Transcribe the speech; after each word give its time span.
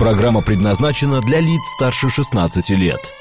Программа 0.00 0.40
предназначена 0.40 1.20
для 1.20 1.40
лиц 1.40 1.60
старше 1.76 2.08
16 2.08 2.70
лет. 2.70 3.12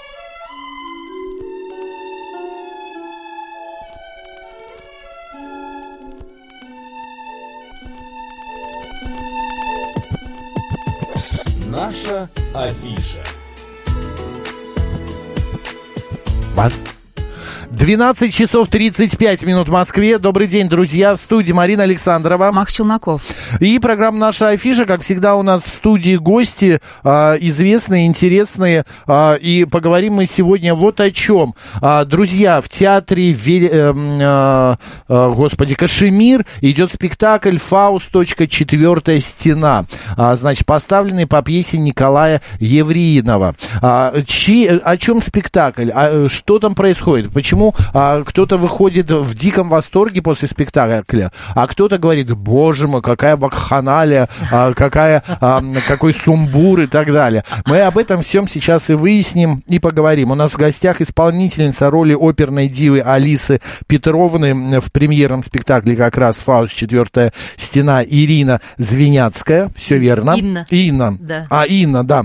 Наша 11.69 12.29
афиша. 12.55 13.25
Вас 16.55 16.79
12 17.71 18.33
часов 18.33 18.69
35 18.69 19.43
минут 19.43 19.67
в 19.67 19.71
Москве. 19.71 20.17
Добрый 20.17 20.47
день, 20.47 20.69
друзья. 20.69 21.15
В 21.15 21.19
студии 21.19 21.51
Марина 21.51 21.83
Александрова. 21.83 22.51
Макс 22.51 22.73
Челноков. 22.73 23.21
И 23.59 23.79
программа 23.79 24.17
«Наша 24.17 24.49
афиша». 24.49 24.85
Как 24.85 25.01
всегда, 25.01 25.35
у 25.35 25.43
нас 25.43 25.65
в 25.65 25.69
студии 25.73 26.15
гости 26.15 26.79
а, 27.03 27.35
известные, 27.39 28.07
интересные. 28.07 28.85
А, 29.07 29.35
и 29.35 29.65
поговорим 29.65 30.13
мы 30.13 30.25
сегодня 30.25 30.73
вот 30.75 30.99
о 30.99 31.11
чем. 31.11 31.53
А, 31.81 32.05
друзья, 32.05 32.61
в 32.61 32.69
театре, 32.69 33.31
Ве- 33.31 33.69
э, 33.71 33.93
а, 34.21 34.77
господи, 35.07 35.75
Кашемир 35.75 36.45
идет 36.61 36.91
спектакль 36.93 37.57
«Фауст. 37.57 38.09
Четвертая 38.49 39.19
стена». 39.19 39.85
А, 40.17 40.35
значит, 40.35 40.65
поставленный 40.65 41.27
по 41.27 41.41
пьесе 41.41 41.77
Николая 41.77 42.41
Евриинова. 42.59 43.55
А, 43.81 44.13
чьи- 44.25 44.67
о 44.67 44.97
чем 44.97 45.21
спектакль? 45.21 45.89
А, 45.93 46.27
что 46.29 46.59
там 46.59 46.75
происходит? 46.75 47.31
Почему 47.31 47.75
а, 47.93 48.23
кто-то 48.23 48.57
выходит 48.57 49.11
в 49.11 49.35
диком 49.35 49.69
восторге 49.69 50.21
после 50.21 50.47
спектакля, 50.47 51.31
а 51.55 51.67
кто-то 51.67 51.97
говорит, 51.97 52.31
боже 52.31 52.87
мой, 52.87 53.01
какая 53.01 53.37
вакханалия, 53.39 54.29
а, 54.51 54.73
какая, 54.73 55.23
а, 55.41 55.63
какой 55.87 56.13
сумбур 56.13 56.81
и 56.81 56.87
так 56.87 57.11
далее. 57.11 57.43
Мы 57.65 57.81
об 57.81 57.97
этом 57.97 58.21
всем 58.21 58.47
сейчас 58.47 58.89
и 58.89 58.93
выясним, 58.93 59.63
и 59.67 59.79
поговорим. 59.79 60.31
У 60.31 60.35
нас 60.35 60.53
в 60.53 60.57
гостях 60.57 61.01
исполнительница 61.01 61.89
роли 61.89 62.13
оперной 62.13 62.67
дивы 62.67 63.01
Алисы 63.01 63.61
Петровны 63.87 64.79
в 64.79 64.91
премьерном 64.91 65.43
спектакле 65.43 65.95
как 65.95 66.17
раз 66.17 66.37
«Фауст. 66.37 66.75
Четвертая 66.75 67.33
стена» 67.57 68.03
Ирина 68.03 68.61
Звеняцкая. 68.77 69.71
Все 69.75 69.97
верно? 69.97 70.35
Инна. 70.37 70.65
Инна. 70.69 71.17
Да. 71.19 71.47
А, 71.49 71.65
Инна, 71.65 72.03
да. 72.03 72.23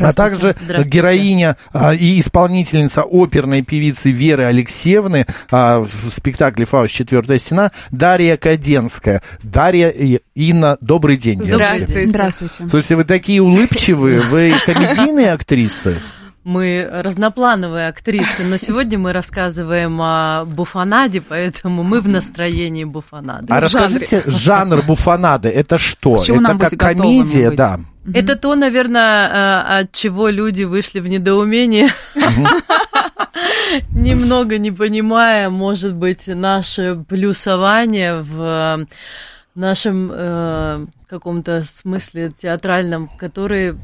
А 0.00 0.12
также 0.12 0.56
героиня 0.84 1.56
а, 1.72 1.94
и 1.94 2.20
исполнительница 2.20 3.02
оперной 3.02 3.62
певицы 3.62 4.10
Веры 4.10 4.44
Алексеевны 4.44 5.26
а, 5.50 5.80
в 5.80 6.10
спектакле 6.10 6.64
«Фауст. 6.64 6.94
Четвертая 6.94 7.38
стена» 7.38 7.72
Дарья 7.90 8.36
Каденская. 8.36 9.22
Дарья 9.42 9.88
и 9.88 10.20
Инна, 10.34 10.78
добрый 10.80 11.16
день. 11.16 11.42
Здравствуйте. 11.42 12.06
Здравствуйте. 12.08 12.68
Слушайте, 12.68 12.96
вы 12.96 13.04
такие 13.04 13.42
улыбчивые, 13.42 14.20
вы 14.20 14.54
комедийные 14.64 15.32
актрисы? 15.32 16.00
Мы 16.44 16.88
разноплановые 16.90 17.88
актрисы, 17.88 18.42
но 18.42 18.56
сегодня 18.56 18.98
мы 18.98 19.12
рассказываем 19.12 20.00
о 20.00 20.44
буфанаде, 20.44 21.20
поэтому 21.20 21.82
мы 21.82 22.00
в 22.00 22.08
настроении 22.08 22.84
буфанады. 22.84 23.48
А 23.50 23.60
расскажите, 23.60 24.22
жанр 24.24 24.82
буфанады, 24.86 25.48
это 25.48 25.76
что? 25.76 26.22
Это 26.26 26.56
как 26.56 26.70
комедия, 26.78 27.50
быть? 27.50 27.58
Да. 28.08 28.18
Это 28.18 28.36
то, 28.36 28.54
наверное, 28.54 29.80
от 29.80 29.92
чего 29.92 30.28
люди 30.28 30.64
вышли 30.64 31.00
в 31.00 31.08
недоумение, 31.08 31.90
немного 33.90 34.58
не 34.58 34.70
понимая, 34.72 35.50
может 35.50 35.94
быть, 35.94 36.26
наше 36.26 37.04
плюсование 37.08 38.22
в 38.22 38.86
нашем 39.54 40.10
э, 40.12 40.86
каком-то 41.08 41.64
смысле 41.64 42.30
театральном, 42.30 43.08
который 43.18 43.76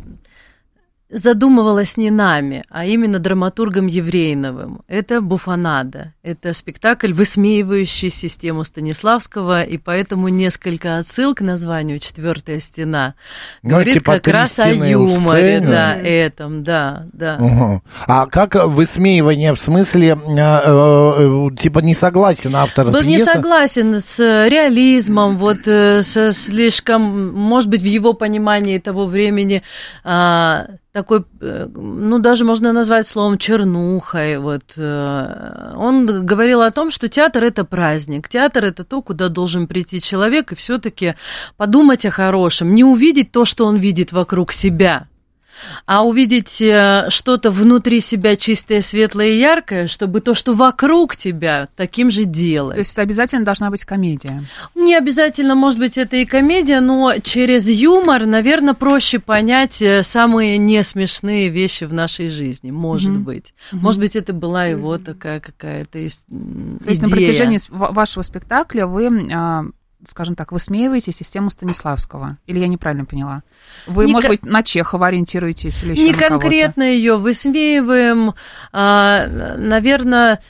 задумывалось 1.15 1.97
не 1.97 2.11
нами, 2.11 2.65
а 2.69 2.85
именно 2.85 3.21
драматургом 3.21 3.87
Еврейновым. 3.87 4.83
Это 4.89 5.21
буфанада. 5.21 6.13
Это 6.25 6.53
спектакль, 6.53 7.13
высмеивающий 7.13 8.11
систему 8.11 8.65
Станиславского, 8.65 9.63
и 9.63 9.79
поэтому 9.79 10.29
несколько 10.29 10.99
отсыл 10.99 11.35
к 11.35 11.41
названию 11.41 12.01
«Четвертая 12.01 12.59
стена» 12.59 13.15
Ну, 13.63 13.71
говорит 13.71 13.95
типа 13.95 14.15
как 14.15 14.29
раз 14.29 14.59
о 14.59 14.69
юморе, 14.69 15.59
сцены. 15.59 15.71
да, 15.71 15.95
этом, 15.95 16.65
да, 16.65 17.07
да. 17.13 17.39
Угу. 17.41 17.83
А 18.09 18.27
как 18.27 18.57
высмеивание 18.67 19.55
в 19.55 19.61
смысле, 19.61 20.19
э, 20.27 20.37
э, 20.37 21.49
типа, 21.57 21.79
не 21.79 21.95
согласен 21.95 22.57
автор 22.57 22.91
Был 22.91 23.03
не 23.03 23.19
пьесы? 23.19 23.33
согласен 23.33 24.01
с 24.01 24.19
реализмом, 24.19 25.39
вот 25.39 25.69
э, 25.69 26.03
со 26.03 26.33
слишком, 26.33 27.33
может 27.35 27.71
быть, 27.71 27.83
в 27.83 27.87
его 27.87 28.15
понимании 28.15 28.79
того 28.79 29.07
времени 29.07 29.63
а, 30.03 30.67
такой, 30.95 31.25
э, 31.41 31.67
ну 31.75 32.21
даже 32.21 32.45
можно 32.45 32.73
назвать 32.73 33.09
словом 33.09 33.37
чернухой. 33.37 34.39
Вот 34.39 34.63
э, 34.77 35.73
он 35.77 36.25
говорил 36.25 36.63
о 36.63 36.71
том, 36.71 36.93
что 36.93 37.09
театр 37.09 37.43
это 37.43 37.65
праздник, 37.65 38.29
театр 38.29 38.65
это 38.65 38.85
то, 38.85 39.03
куда 39.03 39.29
должен 39.29 39.67
прийти 39.67 40.01
человек 40.01 40.53
и 40.53 40.55
все-таки 40.55 41.17
подумать 41.57 42.07
о 42.07 42.13
хорошем, 42.13 42.77
не 42.77 42.85
увидеть 42.85 43.33
то, 43.33 43.45
что 43.45 43.67
он 43.67 43.77
видит 43.77 44.13
вокруг 44.13 44.53
себя. 44.53 45.09
А 45.87 46.05
увидеть 46.05 46.61
э, 46.61 47.07
что-то 47.11 47.51
внутри 47.51 48.01
себя 48.01 48.37
чистое, 48.37 48.81
светлое 48.83 49.29
и 49.29 49.39
яркое, 49.39 49.87
чтобы 49.87 50.21
то, 50.21 50.35
что 50.35 50.55
вокруг 50.55 51.17
тебя, 51.17 51.69
таким 51.77 52.11
же 52.11 52.25
делать. 52.25 52.75
То 52.75 52.81
есть 52.81 52.93
это 52.93 53.03
обязательно 53.03 53.45
должна 53.45 53.71
быть 53.71 53.85
комедия. 53.85 54.45
Не 54.75 54.95
обязательно, 54.97 55.55
может 55.55 55.79
быть, 55.79 55.97
это 55.99 56.17
и 56.17 56.25
комедия, 56.25 56.81
но 56.81 57.15
через 57.23 57.69
юмор, 57.69 58.27
наверное, 58.27 58.75
проще 58.75 59.19
понять 59.19 59.81
э, 59.83 60.03
самые 60.03 60.59
несмешные 60.59 61.49
вещи 61.49 61.85
в 61.85 61.93
нашей 61.93 62.29
жизни, 62.29 62.71
может 62.71 63.13
Мгм. 63.13 63.25
быть. 63.25 63.55
Может 63.73 64.01
быть, 64.01 64.17
это 64.17 64.33
была 64.33 64.67
его 64.67 64.99
такая 64.99 65.41
какая-то 65.41 65.99
м, 65.99 66.79
То 66.85 66.91
есть 66.91 67.03
на 67.03 67.07
идея. 67.07 67.11
протяжении 67.17 67.59
вашего 67.69 68.23
спектакля 68.23 68.87
вы, 68.87 69.29
а, 69.33 69.65
скажем 70.09 70.35
так, 70.35 70.53
высмеиваете 70.53 71.13
систему 71.13 71.51
Станиславского. 71.51 72.39
Или 72.47 72.59
я 72.59 72.67
неправильно 72.69 73.05
поняла? 73.05 73.43
Вы, 73.87 74.07
Не 74.07 74.13
может 74.13 74.29
быть, 74.29 74.45
на 74.45 74.63
Чехова 74.63 75.09
ориентируетесь 75.09 75.83
или 75.83 75.93
еще 75.93 76.03
Не 76.03 76.13
конкретно 76.13 76.83
ее 76.83 77.17
высмеиваем, 77.17 78.35
наверное, 78.73 80.41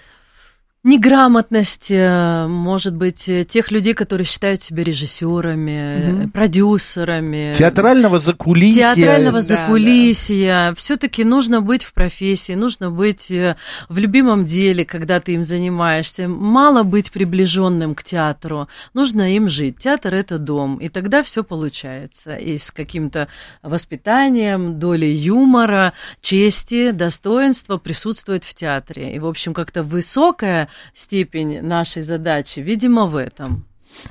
неграмотность, 0.84 1.90
э, 1.90 2.46
может 2.46 2.94
быть, 2.94 3.26
э, 3.26 3.44
тех 3.44 3.70
людей, 3.70 3.94
которые 3.94 4.26
считают 4.26 4.62
себя 4.62 4.84
режиссерами, 4.84 6.26
э, 6.26 6.28
продюсерами. 6.28 7.54
Театрального 7.54 8.20
закулисья. 8.20 8.94
театрального 8.94 9.40
Да, 9.40 9.46
закулисья. 9.46 10.74
Все-таки 10.76 11.24
нужно 11.24 11.62
быть 11.62 11.84
в 11.84 11.94
профессии, 11.94 12.52
нужно 12.52 12.90
быть 12.90 13.30
в 13.30 13.98
любимом 13.98 14.44
деле, 14.44 14.84
когда 14.84 15.20
ты 15.20 15.32
им 15.32 15.44
занимаешься. 15.44 16.28
Мало 16.28 16.82
быть 16.82 17.10
приближенным 17.10 17.94
к 17.94 18.04
театру, 18.04 18.68
нужно 18.92 19.34
им 19.34 19.48
жить. 19.48 19.78
Театр 19.78 20.12
это 20.12 20.38
дом, 20.38 20.76
и 20.76 20.90
тогда 20.90 21.22
все 21.22 21.42
получается. 21.42 22.36
И 22.36 22.58
с 22.58 22.70
каким-то 22.70 23.28
воспитанием, 23.62 24.78
долей 24.78 25.14
юмора, 25.14 25.94
чести, 26.20 26.90
достоинства 26.90 27.78
присутствовать 27.78 28.44
в 28.44 28.54
театре. 28.54 29.14
И, 29.14 29.18
в 29.18 29.26
общем, 29.26 29.54
как-то 29.54 29.82
высокая 29.82 30.68
степень 30.94 31.60
нашей 31.62 32.02
задачи, 32.02 32.60
видимо, 32.60 33.06
в 33.06 33.16
этом. 33.16 33.64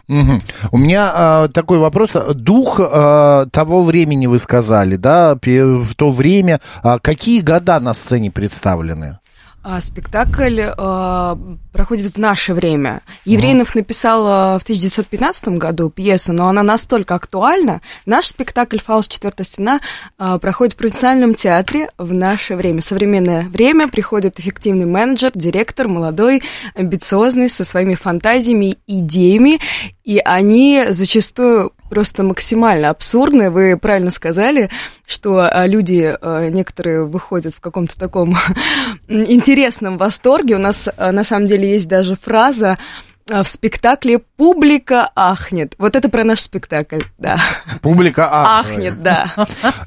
Мгм. 0.08 0.42
У 0.72 0.78
меня 0.78 1.12
а, 1.14 1.48
такой 1.48 1.78
вопрос. 1.78 2.16
Дух 2.36 2.80
а, 2.80 3.46
того 3.48 3.84
времени 3.84 4.28
вы 4.28 4.40
сказали, 4.40 4.96
да, 4.96 5.36
в 5.36 5.96
то 5.96 6.12
время. 6.12 6.60
А, 6.82 7.00
какие 7.00 7.42
года 7.42 7.80
на 7.80 7.94
сцене 7.94 8.32
представлены? 8.32 9.20
А, 9.66 9.80
Спектакль 9.80 10.60
э, 10.60 11.36
проходит 11.72 12.16
в 12.16 12.18
наше 12.18 12.54
время. 12.54 13.02
Еврейнов 13.24 13.76
написал 13.76 14.60
в 14.60 14.64
1915 14.64 15.48
году 15.58 15.90
пьесу, 15.90 16.34
но 16.34 16.50
она 16.50 16.64
настолько 16.64 17.16
актуальна. 17.16 17.82
Наш 18.06 18.28
спектакль 18.28 18.78
«Фауст. 18.78 19.10
Четвертая 19.10 19.46
стена» 19.46 19.80
э, 20.20 20.38
проходит 20.42 20.74
в 20.74 20.78
провинциальном 20.78 21.34
театре 21.34 21.90
в 21.98 22.14
наше 22.14 22.58
время. 22.58 22.82
Современное 22.82 23.48
время 23.48 23.88
приходит 23.88 24.38
эффективный 24.38 24.86
менеджер, 24.86 25.32
директор, 25.34 25.88
молодой, 25.88 26.44
амбициозный, 26.76 27.48
со 27.48 27.64
своими 27.64 27.96
фантазиями, 27.96 28.80
идеями, 28.86 29.62
и 30.04 30.20
они 30.20 30.88
зачастую 30.90 31.72
просто 31.94 32.24
максимально 32.24 32.90
абсурдны. 32.90 33.52
Вы 33.52 33.78
правильно 33.78 34.10
сказали, 34.10 34.72
что 35.06 35.46
э, 35.46 35.68
люди 35.68 36.18
э, 36.20 36.50
некоторые 36.50 37.06
выходят 37.06 37.54
в 37.54 37.62
каком-то 37.62 38.00
таком 38.00 38.36
интересном 39.08 40.00
восторге. 40.00 40.56
У 40.56 40.58
нас 40.58 40.88
э, 40.88 41.12
на 41.12 41.24
самом 41.24 41.46
деле 41.46 41.70
есть 41.72 41.88
даже 41.88 42.16
фраза 42.16 42.72
а, 42.72 42.78
в 43.30 43.46
спектакле 43.48 44.20
«Публика 44.38 45.10
ахнет». 45.16 45.76
Вот 45.78 45.96
это 45.96 46.10
про 46.10 46.24
наш 46.24 46.42
спектакль, 46.42 47.00
да. 47.18 47.38
Публика 47.82 48.30
Ахнет, 48.60 49.02
да. 49.02 49.32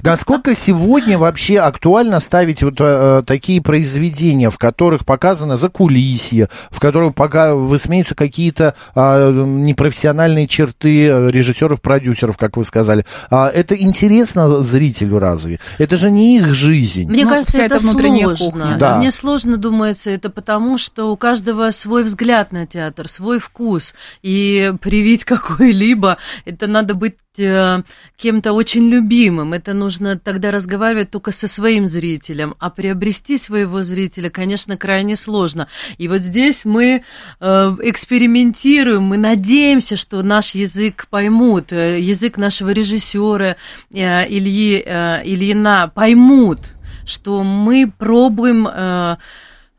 Насколько 0.03 0.55
сегодня 0.55 1.19
вообще 1.19 1.59
актуально 1.59 2.21
ставить 2.21 2.63
вот 2.63 2.77
э, 2.81 3.23
такие 3.27 3.61
произведения, 3.61 4.51
в 4.51 4.57
которых 4.59 5.05
показано 5.05 5.57
закулисье, 5.57 6.49
в 6.71 6.81
которых 6.81 7.15
пока 7.15 7.55
высмеются 7.55 8.15
какие-то 8.15 8.75
э, 8.95 9.33
непрофессиональные 9.33 10.47
черты 10.47 11.07
режиссеров, 11.31 11.81
продюсеров, 11.83 12.39
как 12.39 12.57
вы 12.57 12.65
сказали. 12.65 13.05
А 13.31 13.49
это 13.49 13.75
интересно 13.81 14.63
зрителю 14.63 15.19
разве? 15.19 15.61
Это 15.79 15.97
же 15.97 16.11
не 16.11 16.39
их 16.39 16.55
жизнь. 16.55 17.07
Мне 17.11 17.25
Ну, 17.25 17.31
кажется, 17.31 17.63
это 17.63 17.79
внутренняя 17.79 18.35
сложно. 18.35 18.47
кухня. 18.63 18.77
Да. 18.79 18.97
Мне 18.99 19.11
сложно 19.11 19.57
думается 19.59 20.11
это 20.11 20.31
потому, 20.31 20.79
что 20.79 21.13
у 21.13 21.17
каждого 21.17 21.71
свой 21.71 22.05
взгляд 22.05 22.53
на 22.53 22.67
театр, 22.67 23.09
свой 23.09 23.26
вкус. 23.39 23.95
И 24.23 24.73
привить 24.81 25.25
какой-либо, 25.25 26.19
это 26.45 26.67
надо 26.67 26.95
быть 26.95 27.17
э, 27.39 27.83
кем-то 28.17 28.53
очень 28.53 28.89
любимым. 28.89 29.53
Это 29.53 29.75
нужно 29.75 30.19
тогда 30.19 30.51
разговаривать 30.51 31.11
только 31.11 31.33
со 31.33 31.49
своим 31.49 31.87
зрителем. 31.87 32.55
А 32.59 32.71
приобрести 32.71 33.39
своего 33.39 33.83
зрителя, 33.83 34.31
конечно, 34.31 34.77
крайне 34.77 35.17
сложно. 35.17 35.69
И 35.99 36.09
вот 36.09 36.21
здесь 36.21 36.65
мы 36.65 37.03
э, 37.41 37.77
экспериментируем, 37.83 39.03
мы 39.03 39.19
надеемся, 39.19 39.97
что 39.97 40.23
наш 40.23 40.55
язык 40.55 41.07
поймут, 41.11 41.73
э, 41.73 42.01
язык 42.01 42.39
нашего 42.39 42.71
режиссера 42.71 43.57
э, 43.93 44.29
Ильи 44.29 44.83
э, 44.85 45.23
Ильина 45.25 45.91
поймут, 45.95 46.61
что 47.07 47.43
мы 47.43 47.91
пробуем 47.97 48.67
э, 48.67 49.17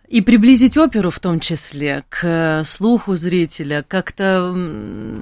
и 0.08 0.22
приблизить 0.22 0.78
оперу 0.78 1.12
в 1.12 1.20
том 1.20 1.40
числе 1.40 2.04
к 2.10 2.24
э, 2.24 2.64
слуху 2.64 3.16
зрителя, 3.16 3.84
как-то 3.88 5.22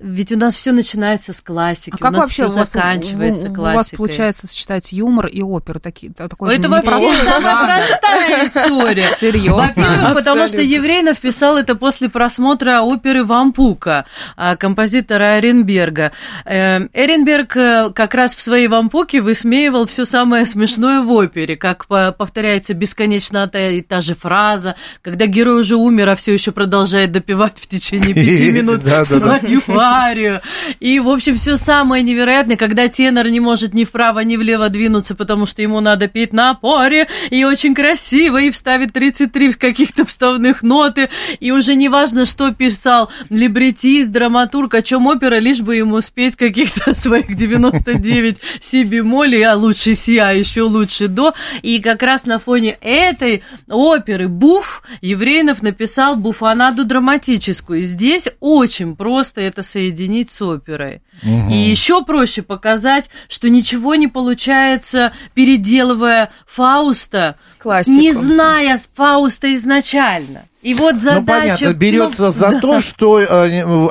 ведь 0.00 0.32
у 0.32 0.36
нас 0.36 0.54
все 0.54 0.72
начинается 0.72 1.32
с 1.32 1.40
классики, 1.40 1.94
А 1.94 1.98
как 1.98 2.10
у 2.12 2.14
нас 2.14 2.24
вообще 2.24 2.46
все 2.46 2.54
у 2.54 2.58
вас, 2.58 2.70
заканчивается 2.72 3.48
у, 3.48 3.52
у 3.52 3.54
классикой. 3.54 3.76
вас 3.76 3.88
получается 3.90 4.46
сочетать 4.46 4.92
юмор 4.92 5.26
и 5.26 5.42
оперу? 5.42 5.80
Такие, 5.80 6.12
такой 6.12 6.56
Это 6.56 6.68
вообще 6.68 7.12
самая 7.24 7.82
простая 7.88 8.46
история. 8.46 9.08
Серьезно? 9.16 9.62
Во-первых, 9.66 10.14
потому 10.14 10.48
что. 10.48 10.60
Еврейнов 10.60 11.18
писал 11.18 11.56
это 11.56 11.74
после 11.74 12.08
просмотра 12.08 12.80
оперы 12.80 13.24
«Вампука» 13.24 14.06
а, 14.36 14.56
композитора 14.56 15.38
Эренберга. 15.38 16.12
Э, 16.44 16.80
Эренберг 16.92 17.56
э, 17.56 17.90
как 17.94 18.14
раз 18.14 18.34
в 18.34 18.40
своей 18.40 18.68
«Вампуке» 18.68 19.20
высмеивал 19.20 19.86
все 19.86 20.04
самое 20.04 20.46
смешное 20.46 21.02
в 21.02 21.10
опере, 21.10 21.56
как 21.56 21.86
по- 21.86 22.12
повторяется 22.12 22.74
бесконечно 22.74 23.46
та, 23.48 23.68
и 23.68 23.80
та 23.80 24.00
же 24.00 24.14
фраза, 24.14 24.76
когда 25.02 25.26
герой 25.26 25.60
уже 25.60 25.76
умер, 25.76 26.08
а 26.10 26.16
все 26.16 26.32
еще 26.32 26.52
продолжает 26.52 27.12
допивать 27.12 27.58
в 27.58 27.66
течение 27.66 28.14
пяти 28.14 28.50
минут 28.52 28.82
свою 28.82 29.60
арию. 29.88 30.40
И, 30.80 31.00
в 31.00 31.08
общем, 31.08 31.36
все 31.36 31.56
самое 31.56 32.02
невероятное, 32.02 32.56
когда 32.56 32.88
тенор 32.88 33.28
не 33.28 33.40
может 33.40 33.74
ни 33.74 33.84
вправо, 33.84 34.20
ни 34.20 34.36
влево 34.36 34.68
двинуться, 34.68 35.14
потому 35.14 35.46
что 35.46 35.62
ему 35.62 35.80
надо 35.80 36.08
петь 36.08 36.32
на 36.32 36.50
опоре, 36.50 37.08
и 37.30 37.44
очень 37.44 37.74
красиво, 37.74 38.40
и 38.40 38.50
вставит 38.50 38.92
33 38.92 39.52
каких-то 39.52 40.04
вставных 40.04 40.62
ноты, 40.62 41.08
и 41.40 41.50
уже 41.50 41.74
не 41.74 41.88
важно, 41.88 42.26
что 42.26 42.52
писал 42.52 43.10
либретист, 43.30 44.10
драматург, 44.10 44.74
о 44.74 44.82
чем 44.82 45.06
опера, 45.06 45.38
лишь 45.38 45.60
бы 45.60 45.76
ему 45.76 46.00
спеть 46.00 46.36
каких-то 46.36 46.94
своих 46.98 47.36
99 47.36 48.38
си 48.62 48.84
бемолей, 48.84 49.44
а 49.44 49.56
лучше 49.56 49.94
си, 49.94 50.18
а 50.18 50.32
еще 50.32 50.62
лучше 50.62 51.08
до. 51.08 51.34
И 51.62 51.80
как 51.80 52.02
раз 52.02 52.24
на 52.26 52.38
фоне 52.38 52.76
этой 52.80 53.42
оперы 53.68 54.28
«Буф» 54.28 54.82
Еврейнов 55.00 55.62
написал 55.62 56.16
буфанаду 56.16 56.84
драматическую. 56.84 57.82
Здесь 57.82 58.28
очень 58.40 58.96
просто 58.96 59.40
это 59.40 59.62
соединить 59.78 60.28
с 60.30 60.42
оперой. 60.42 61.02
И 61.22 61.54
еще 61.56 62.04
проще 62.04 62.42
показать, 62.42 63.10
что 63.28 63.48
ничего 63.48 63.94
не 63.94 64.08
получается, 64.08 65.12
переделывая 65.34 66.30
Фауста, 66.46 67.36
Классику. 67.58 67.96
не 68.00 68.12
зная 68.12 68.80
Фауста 68.94 69.54
изначально. 69.54 70.42
И 70.62 70.74
вот 70.74 70.96
задача... 70.96 71.20
Ну, 71.20 71.26
понятно, 71.26 71.68
ну, 71.68 71.74
берется 71.74 72.30
за 72.32 72.50
да. 72.50 72.60
то, 72.60 72.80
что 72.80 73.20
э, 73.20 73.26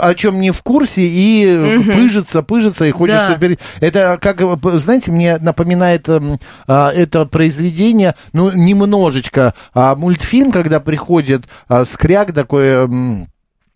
о 0.01 0.13
чем 0.15 0.41
не 0.41 0.51
в 0.51 0.61
курсе, 0.61 1.03
и 1.03 1.45
э, 1.45 1.79
пыжится, 1.79 2.43
пыжится, 2.43 2.83
и 2.83 2.91
хочет, 2.91 3.15
Да. 3.15 3.29
что 3.29 3.39
пере- 3.39 3.57
Это, 3.79 4.19
как, 4.21 4.41
э, 4.41 4.57
знаете, 4.77 5.11
мне 5.11 5.37
напоминает 5.37 6.09
эм, 6.09 6.37
а, 6.67 6.91
это 6.91 7.25
произведение, 7.25 8.15
ну, 8.33 8.51
немножечко, 8.53 9.53
а, 9.73 9.95
мультфильм, 9.95 10.51
когда 10.51 10.81
приходит 10.81 11.45
а, 11.69 11.85
скряк 11.85 12.33
такой... 12.33 13.25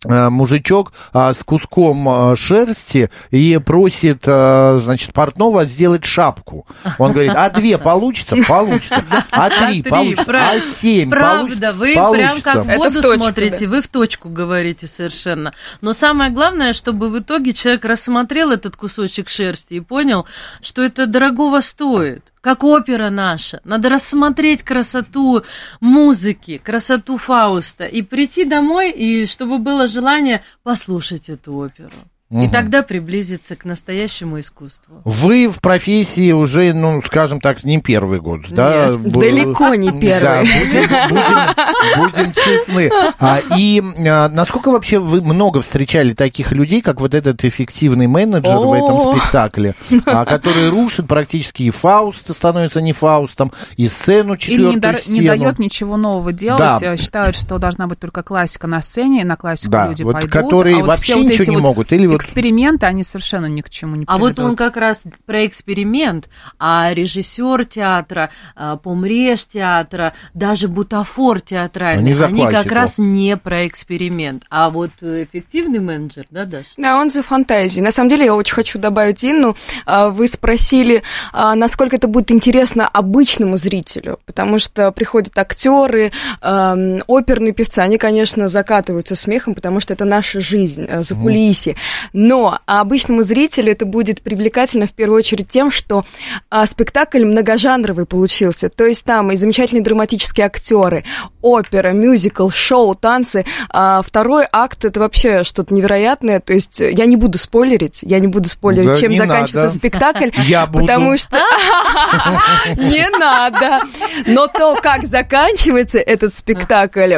э, 0.04 0.28
мужичок 0.28 0.92
а, 1.12 1.34
с 1.34 1.38
куском 1.38 2.08
а, 2.08 2.36
шерсти 2.36 3.10
и 3.30 3.58
просит, 3.64 4.22
а, 4.26 4.78
значит, 4.78 5.12
портного 5.12 5.64
сделать 5.64 6.04
шапку. 6.04 6.66
Он 6.98 7.12
говорит, 7.12 7.32
а 7.34 7.50
две 7.50 7.78
получится? 7.78 8.36
Получится. 8.46 9.04
А 9.30 9.48
три 9.48 9.82
Три, 9.82 9.90
получится? 9.90 10.24
А 10.30 10.60
семь 10.60 11.10
получится? 11.10 11.60
Правда, 11.60 11.72
вы 11.72 11.94
прям 11.94 12.40
как 12.40 12.64
в 12.64 12.76
воду 12.76 13.02
смотрите, 13.02 13.66
вы 13.66 13.82
в 13.82 13.88
точку 13.88 14.28
говорите 14.28 14.86
совершенно. 14.86 15.54
Но 15.80 15.92
самое 15.92 16.30
главное, 16.30 16.72
чтобы 16.72 17.08
в 17.10 17.18
итоге 17.18 17.52
человек 17.52 17.84
рассмотрел 17.84 18.50
этот 18.50 18.76
кусочек 18.76 19.28
шерсти 19.28 19.74
и 19.74 19.80
понял, 19.80 20.26
что 20.60 20.82
это 20.82 21.06
дорогого 21.06 21.60
стоит. 21.60 22.31
Как 22.42 22.64
опера 22.64 23.08
наша. 23.08 23.60
Надо 23.62 23.88
рассмотреть 23.88 24.64
красоту 24.64 25.44
музыки, 25.80 26.58
красоту 26.58 27.16
Фауста 27.16 27.84
и 27.84 28.02
прийти 28.02 28.44
домой, 28.44 28.90
и 28.90 29.26
чтобы 29.26 29.58
было 29.58 29.86
желание 29.86 30.42
послушать 30.64 31.28
эту 31.28 31.54
оперу. 31.54 31.92
И 32.32 32.48
тогда 32.48 32.82
приблизиться 32.82 33.56
к 33.56 33.64
настоящему 33.64 34.40
искусству. 34.40 35.02
Вы 35.04 35.48
в 35.48 35.60
профессии 35.60 36.32
уже, 36.32 36.72
ну, 36.72 37.02
скажем 37.02 37.40
так, 37.40 37.62
не 37.64 37.78
первый 37.80 38.20
год, 38.20 38.42
да? 38.50 38.86
Нет, 38.88 38.96
Бу- 39.00 39.20
далеко 39.20 39.74
не 39.74 39.90
Да, 39.90 39.98
первый. 39.98 40.42
будем, 40.44 41.08
будем- 41.10 42.04
будем 42.24 42.32
честны. 42.32 42.90
А, 43.20 43.38
и 43.56 43.82
а, 44.08 44.28
насколько 44.28 44.70
вообще 44.70 44.98
вы 44.98 45.20
много 45.20 45.60
встречали 45.60 46.14
таких 46.14 46.52
людей, 46.52 46.80
как 46.80 47.00
вот 47.00 47.14
этот 47.14 47.44
эффективный 47.44 48.06
менеджер 48.06 48.56
в 48.56 48.72
этом 48.72 48.96
О. 48.96 49.12
спектакле, 49.16 49.74
а, 50.06 50.24
который 50.24 50.70
рушит 50.70 51.06
практически 51.06 51.64
и 51.64 51.70
Фауст 51.70 52.34
становится 52.34 52.80
не 52.80 52.92
Фаустом, 52.92 53.52
и 53.76 53.88
сцену 53.88 54.34
Или 54.34 54.36
не, 54.36 54.38
четвертую 54.38 54.80
дар- 54.80 54.96
не 55.08 55.20
дает 55.26 55.58
ничего 55.58 55.96
нового 55.96 56.32
делать, 56.32 56.58
Да. 56.80 56.96
считают, 56.96 57.36
что 57.36 57.58
должна 57.58 57.86
быть 57.86 57.98
только 57.98 58.22
классика 58.22 58.66
на 58.66 58.80
сцене, 58.80 59.20
и 59.20 59.24
на 59.24 59.36
классику 59.36 59.70
Да, 59.70 59.88
люди 59.88 60.02
вот 60.02 60.14
пойдут. 60.14 60.30
которые 60.32 60.76
а 60.76 60.78
вот 60.80 60.86
вообще 60.88 61.14
вот 61.16 61.24
ничего 61.24 61.44
не 61.50 61.56
вот 61.56 61.62
могут, 61.62 61.92
или 61.92 62.06
вот- 62.06 62.21
эксперименты, 62.22 62.86
они 62.86 63.04
совершенно 63.04 63.46
ни 63.46 63.60
к 63.60 63.70
чему 63.70 63.96
не 63.96 64.04
А 64.06 64.18
вот 64.18 64.34
приведут. 64.34 64.50
он 64.50 64.56
как 64.56 64.76
раз 64.76 65.04
про 65.26 65.46
эксперимент, 65.46 66.28
а 66.58 66.92
режиссер 66.92 67.64
театра, 67.64 68.30
а, 68.54 68.76
помреж 68.76 69.44
театра, 69.46 70.14
даже 70.34 70.68
бутафор 70.68 71.40
театральный, 71.40 72.12
Они 72.12 72.14
за 72.14 72.28
как 72.50 72.72
раз 72.72 72.98
не 72.98 73.36
про 73.36 73.66
эксперимент. 73.66 74.44
А 74.50 74.70
вот 74.70 74.90
э, 75.00 75.24
эффективный 75.24 75.80
менеджер, 75.80 76.26
да, 76.30 76.44
Даша? 76.46 76.68
Да, 76.76 76.98
он 76.98 77.10
за 77.10 77.22
фантазии. 77.22 77.80
На 77.80 77.90
самом 77.90 78.10
деле, 78.10 78.26
я 78.26 78.34
очень 78.34 78.54
хочу 78.54 78.78
добавить 78.78 79.24
Инну. 79.24 79.56
А, 79.86 80.08
Вы 80.08 80.28
спросили, 80.28 81.02
а, 81.32 81.54
насколько 81.54 81.96
это 81.96 82.06
будет 82.06 82.30
интересно 82.30 82.86
обычному 82.88 83.56
зрителю, 83.56 84.18
потому 84.26 84.58
что 84.58 84.92
приходят 84.92 85.36
актеры, 85.36 86.12
эм, 86.40 87.02
оперные 87.06 87.52
певцы, 87.52 87.80
они, 87.80 87.98
конечно, 87.98 88.48
закатываются 88.48 89.14
смехом, 89.14 89.54
потому 89.54 89.80
что 89.80 89.92
это 89.92 90.04
наша 90.04 90.40
жизнь, 90.40 90.84
э, 90.88 91.02
за 91.02 91.14
кулисье. 91.14 91.76
Но 92.12 92.58
обычному 92.66 93.22
зрителю 93.22 93.72
это 93.72 93.84
будет 93.86 94.22
привлекательно 94.22 94.86
в 94.86 94.92
первую 94.92 95.18
очередь 95.18 95.48
тем, 95.48 95.70
что 95.70 96.04
а, 96.50 96.66
спектакль 96.66 97.24
многожанровый 97.24 98.06
получился. 98.06 98.68
То 98.68 98.86
есть 98.86 99.04
там 99.04 99.30
и 99.32 99.36
замечательные 99.36 99.82
драматические 99.82 100.46
актеры, 100.46 101.04
опера, 101.40 101.92
мюзикл, 101.92 102.48
шоу, 102.50 102.94
танцы. 102.94 103.44
А 103.70 104.02
второй 104.02 104.46
акт 104.52 104.84
это 104.84 105.00
вообще 105.00 105.42
что-то 105.44 105.74
невероятное. 105.74 106.40
То 106.40 106.52
есть 106.52 106.80
я 106.80 107.06
не 107.06 107.16
буду 107.16 107.38
спойлерить, 107.38 108.00
я 108.02 108.18
не 108.18 108.26
буду 108.28 108.48
спойлерить, 108.48 108.88
Да 108.88 108.96
чем 108.96 109.14
заканчивается 109.14 109.56
надо. 109.56 109.74
спектакль. 109.74 110.28
Я 110.46 110.66
буду. 110.66 110.86
Потому 110.86 111.16
что 111.16 111.38
не 112.76 113.08
надо. 113.18 113.80
Но 114.26 114.48
то, 114.48 114.76
как 114.82 115.04
заканчивается 115.04 115.98
этот 115.98 116.34
спектакль, 116.34 117.14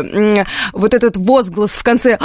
вот 0.72 0.94
этот 0.94 1.16
возглас 1.16 1.70
в 1.70 1.82
конце, 1.82 2.18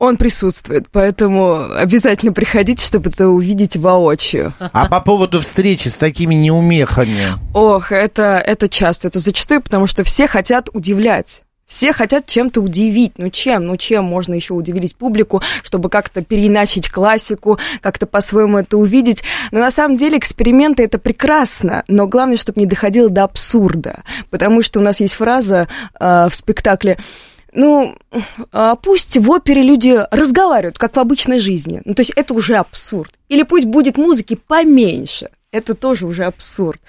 он 0.00 0.16
присутствует, 0.16 0.86
поэтому 0.90 1.72
обязательно 1.74 2.32
приходите, 2.32 2.84
чтобы 2.84 3.10
это 3.10 3.28
увидеть 3.28 3.76
воочию. 3.76 4.52
А 4.58 4.88
по 4.88 5.00
поводу 5.00 5.40
встречи 5.42 5.88
с 5.88 5.94
такими 5.94 6.34
неумехами, 6.34 7.26
Ох, 7.52 7.92
это, 7.92 8.42
это 8.44 8.68
часто, 8.68 9.08
это 9.08 9.18
зачастую, 9.18 9.62
потому 9.62 9.86
что 9.86 10.02
все 10.02 10.26
хотят 10.26 10.70
удивлять. 10.72 11.42
Все 11.66 11.92
хотят 11.92 12.26
чем-то 12.26 12.62
удивить. 12.62 13.12
Ну 13.18 13.28
чем? 13.28 13.66
Ну 13.66 13.76
чем 13.76 14.04
можно 14.04 14.34
еще 14.34 14.54
удивить 14.54 14.96
публику, 14.96 15.40
чтобы 15.62 15.88
как-то 15.88 16.22
переиначить 16.22 16.90
классику, 16.90 17.60
как-то 17.80 18.06
по-своему 18.06 18.58
это 18.58 18.76
увидеть. 18.76 19.22
Но 19.52 19.60
на 19.60 19.70
самом 19.70 19.96
деле 19.96 20.18
эксперименты 20.18 20.82
это 20.82 20.98
прекрасно, 20.98 21.84
но 21.86 22.08
главное, 22.08 22.38
чтобы 22.38 22.60
не 22.60 22.66
доходило 22.66 23.08
до 23.08 23.22
абсурда. 23.22 24.02
Потому 24.30 24.62
что 24.62 24.80
у 24.80 24.82
нас 24.82 24.98
есть 24.98 25.14
фраза 25.14 25.68
э, 26.00 26.28
в 26.28 26.34
спектакле 26.34 26.98
Ну, 27.52 27.96
а, 28.52 28.76
пусть 28.76 29.16
в 29.16 29.30
опере 29.30 29.62
люди 29.62 29.98
разговаривают, 30.10 30.78
как 30.78 30.96
в 30.96 31.00
обычной 31.00 31.38
жизни. 31.38 31.82
Ну, 31.84 31.94
то 31.94 32.00
есть 32.00 32.12
это 32.14 32.34
уже 32.34 32.56
абсурд. 32.56 33.12
Или 33.28 33.42
пусть 33.42 33.66
будет 33.66 33.96
музыки 33.96 34.38
поменьше. 34.46 35.28
Это 35.50 35.74
тоже 35.74 36.06
уже 36.06 36.24
абсурд. 36.24 36.80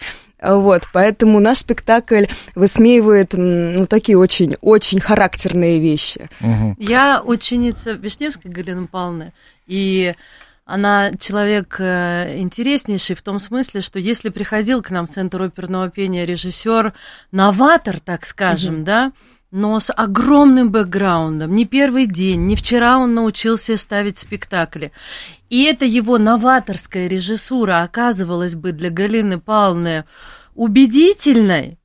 Вот, 0.41 0.83
поэтому 0.91 1.39
наш 1.39 1.59
спектакль 1.59 2.25
высмеивает 2.55 3.33
ну, 3.33 3.85
такие 3.85 4.17
очень-очень 4.17 4.99
характерные 4.99 5.79
вещи. 5.79 6.27
Угу. 6.41 6.75
Я 6.79 7.21
ученица 7.23 7.91
Вишневской 7.91 8.49
Галины 8.49 8.87
Павловны, 8.87 9.33
и 9.67 10.15
она 10.65 11.11
человек 11.19 11.75
э, 11.79 12.39
интереснейший 12.39 13.15
в 13.15 13.21
том 13.21 13.39
смысле, 13.39 13.81
что 13.81 13.99
если 13.99 14.29
приходил 14.29 14.81
к 14.81 14.89
нам 14.89 15.05
в 15.05 15.11
Центр 15.11 15.41
оперного 15.43 15.89
пения 15.91 16.25
режиссер, 16.25 16.93
новатор, 17.31 17.99
так 17.99 18.25
скажем, 18.25 18.77
угу. 18.77 18.83
да, 18.85 19.11
но 19.51 19.79
с 19.79 19.91
огромным 19.91 20.71
бэкграундом. 20.71 21.53
Не 21.53 21.65
первый 21.65 22.07
день, 22.07 22.45
не 22.45 22.55
вчера 22.55 22.97
он 22.97 23.13
научился 23.13 23.75
ставить 23.77 24.17
спектакли. 24.17 24.93
И 25.49 25.63
эта 25.63 25.85
его 25.85 26.17
новаторская 26.17 27.07
режиссура 27.07 27.83
оказывалась 27.83 28.55
бы 28.55 28.71
для 28.71 28.89
Галины 28.89 29.39
Павловны 29.39 30.05
убедительной, 30.55 31.77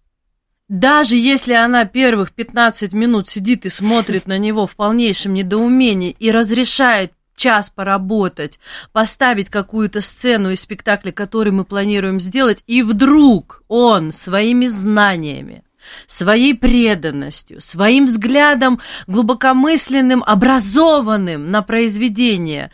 даже 0.69 1.17
если 1.17 1.55
она 1.55 1.85
первых 1.85 2.33
15 2.33 2.93
минут 2.93 3.29
сидит 3.29 3.67
и 3.67 3.71
смотрит 3.71 4.27
на 4.27 4.39
него 4.39 4.67
в 4.67 4.75
полнейшем 4.75 5.35
недоумении 5.35 6.17
и 6.19 6.31
разрешает 6.31 7.13
час 7.37 7.71
поработать, 7.71 8.59
поставить 8.93 9.51
какую-то 9.51 10.01
сцену 10.01 10.51
из 10.51 10.63
спектакля, 10.63 11.13
который 11.13 11.53
мы 11.53 11.65
планируем 11.65 12.19
сделать, 12.19 12.63
и 12.67 12.83
вдруг 12.83 13.63
он 13.69 14.11
своими 14.11 14.67
знаниями, 14.67 15.63
своей 16.07 16.55
преданностью, 16.55 17.61
своим 17.61 18.07
взглядом 18.07 18.81
глубокомысленным, 19.07 20.23
образованным 20.25 21.51
на 21.51 21.63
произведение 21.63 22.71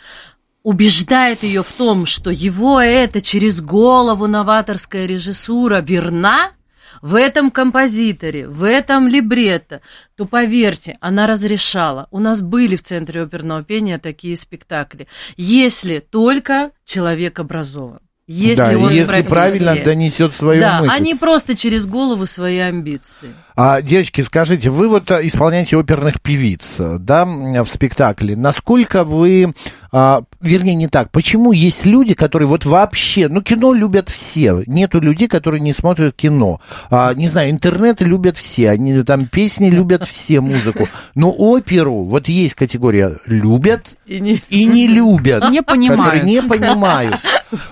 убеждает 0.63 1.43
ее 1.43 1.63
в 1.63 1.73
том, 1.73 2.07
что 2.07 2.31
его 2.31 2.81
это 2.81 3.21
через 3.21 3.61
голову 3.61 4.27
новаторская 4.27 5.07
режиссура 5.07 5.81
верна, 5.81 6.53
в 7.01 7.17
этом 7.17 7.51
композиторе, 7.51 8.47
в 8.47 8.63
этом 8.63 9.09
либретто, 9.09 9.81
то 10.17 10.25
поверьте, 10.25 10.99
она 11.01 11.27
разрешала. 11.27 12.07
У 12.11 12.21
нас 12.21 12.41
были 12.41 12.77
в 12.77 12.83
Центре 12.83 13.23
оперного 13.23 13.65
пения 13.65 13.99
такие 13.99 14.37
спектакли. 14.37 15.09
Если 15.37 15.99
только 15.99 16.71
человек 16.85 17.41
образован. 17.41 18.01
Если 18.29 18.55
да, 18.55 18.79
он 18.79 18.93
если 18.93 19.23
правильно 19.23 19.77
донесет 19.85 20.33
свою 20.33 20.61
да, 20.61 20.81
мысль. 20.81 21.03
не 21.03 21.15
просто 21.17 21.57
через 21.57 21.87
голову 21.87 22.27
свои 22.27 22.59
амбиции. 22.59 23.35
А, 23.57 23.83
девочки, 23.83 24.21
скажите, 24.21 24.71
вы 24.71 24.87
вот 24.89 25.11
а, 25.11 25.27
исполняете 25.27 25.77
оперных 25.77 26.21
певиц, 26.21 26.77
да, 26.79 27.25
в 27.25 27.67
спектакле. 27.67 28.37
Насколько 28.37 29.03
вы, 29.03 29.53
а, 29.95 30.23
вернее, 30.41 30.75
не 30.75 30.89
так, 30.89 31.11
почему 31.11 31.53
есть 31.53 31.85
люди, 31.85 32.15
которые 32.15 32.49
вот 32.49 32.65
вообще, 32.65 33.29
ну, 33.29 33.43
кино 33.43 33.75
любят 33.75 34.09
все, 34.09 34.63
нету 34.67 35.01
людей, 35.01 35.29
которые 35.29 35.61
не 35.61 35.75
смотрят 35.75 36.17
кино. 36.17 36.61
А, 36.91 37.13
не 37.13 37.29
знаю, 37.29 37.51
интернет 37.51 38.01
любят 38.01 38.39
все, 38.39 38.71
они 38.71 39.03
там 39.03 39.27
песни 39.27 39.69
любят 39.69 40.07
все, 40.07 40.41
музыку. 40.41 40.89
Но 41.15 41.31
оперу, 41.31 42.05
вот 42.05 42.29
есть 42.29 42.55
категория 42.55 43.19
любят 43.27 43.99
и 44.07 44.19
не, 44.21 44.43
и 44.49 44.65
не 44.65 44.87
любят. 44.87 45.51
Не 45.51 45.63
понимают. 45.63 46.05
Которые 46.05 46.23
не 46.23 46.43
понимают. 46.43 47.17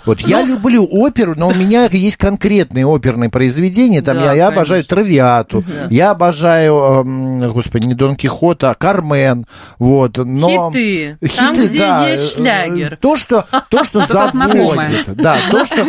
Вот 0.05 0.21
я 0.21 0.41
ну. 0.41 0.49
люблю 0.49 0.87
оперу, 0.91 1.35
но 1.37 1.49
у 1.49 1.55
меня 1.55 1.89
есть 1.91 2.17
конкретные 2.17 2.87
оперные 2.87 3.31
произведения. 3.31 4.03
Там 4.03 4.19
я, 4.19 4.35
я 4.35 4.49
обожаю 4.49 4.85
Травиату, 4.85 5.65
я 5.89 6.11
обожаю, 6.11 7.53
господи, 7.53 7.87
не 7.87 7.95
Дон 7.95 8.17
Кихота, 8.17 8.71
а 8.71 8.75
Кармен. 8.75 9.47
Вот, 9.79 10.19
но... 10.19 10.71
Хиты. 10.71 11.17
Хиты, 11.25 11.37
Там, 11.39 11.53
где 11.55 11.79
да. 11.79 12.10
Есть 12.13 12.35
шлягер. 12.35 12.97
То, 13.01 13.17
что, 13.17 13.47
то, 13.69 13.85
что 13.85 14.01
заводит. 14.07 15.15
Да, 15.15 15.37
то, 15.51 15.65
что... 15.65 15.85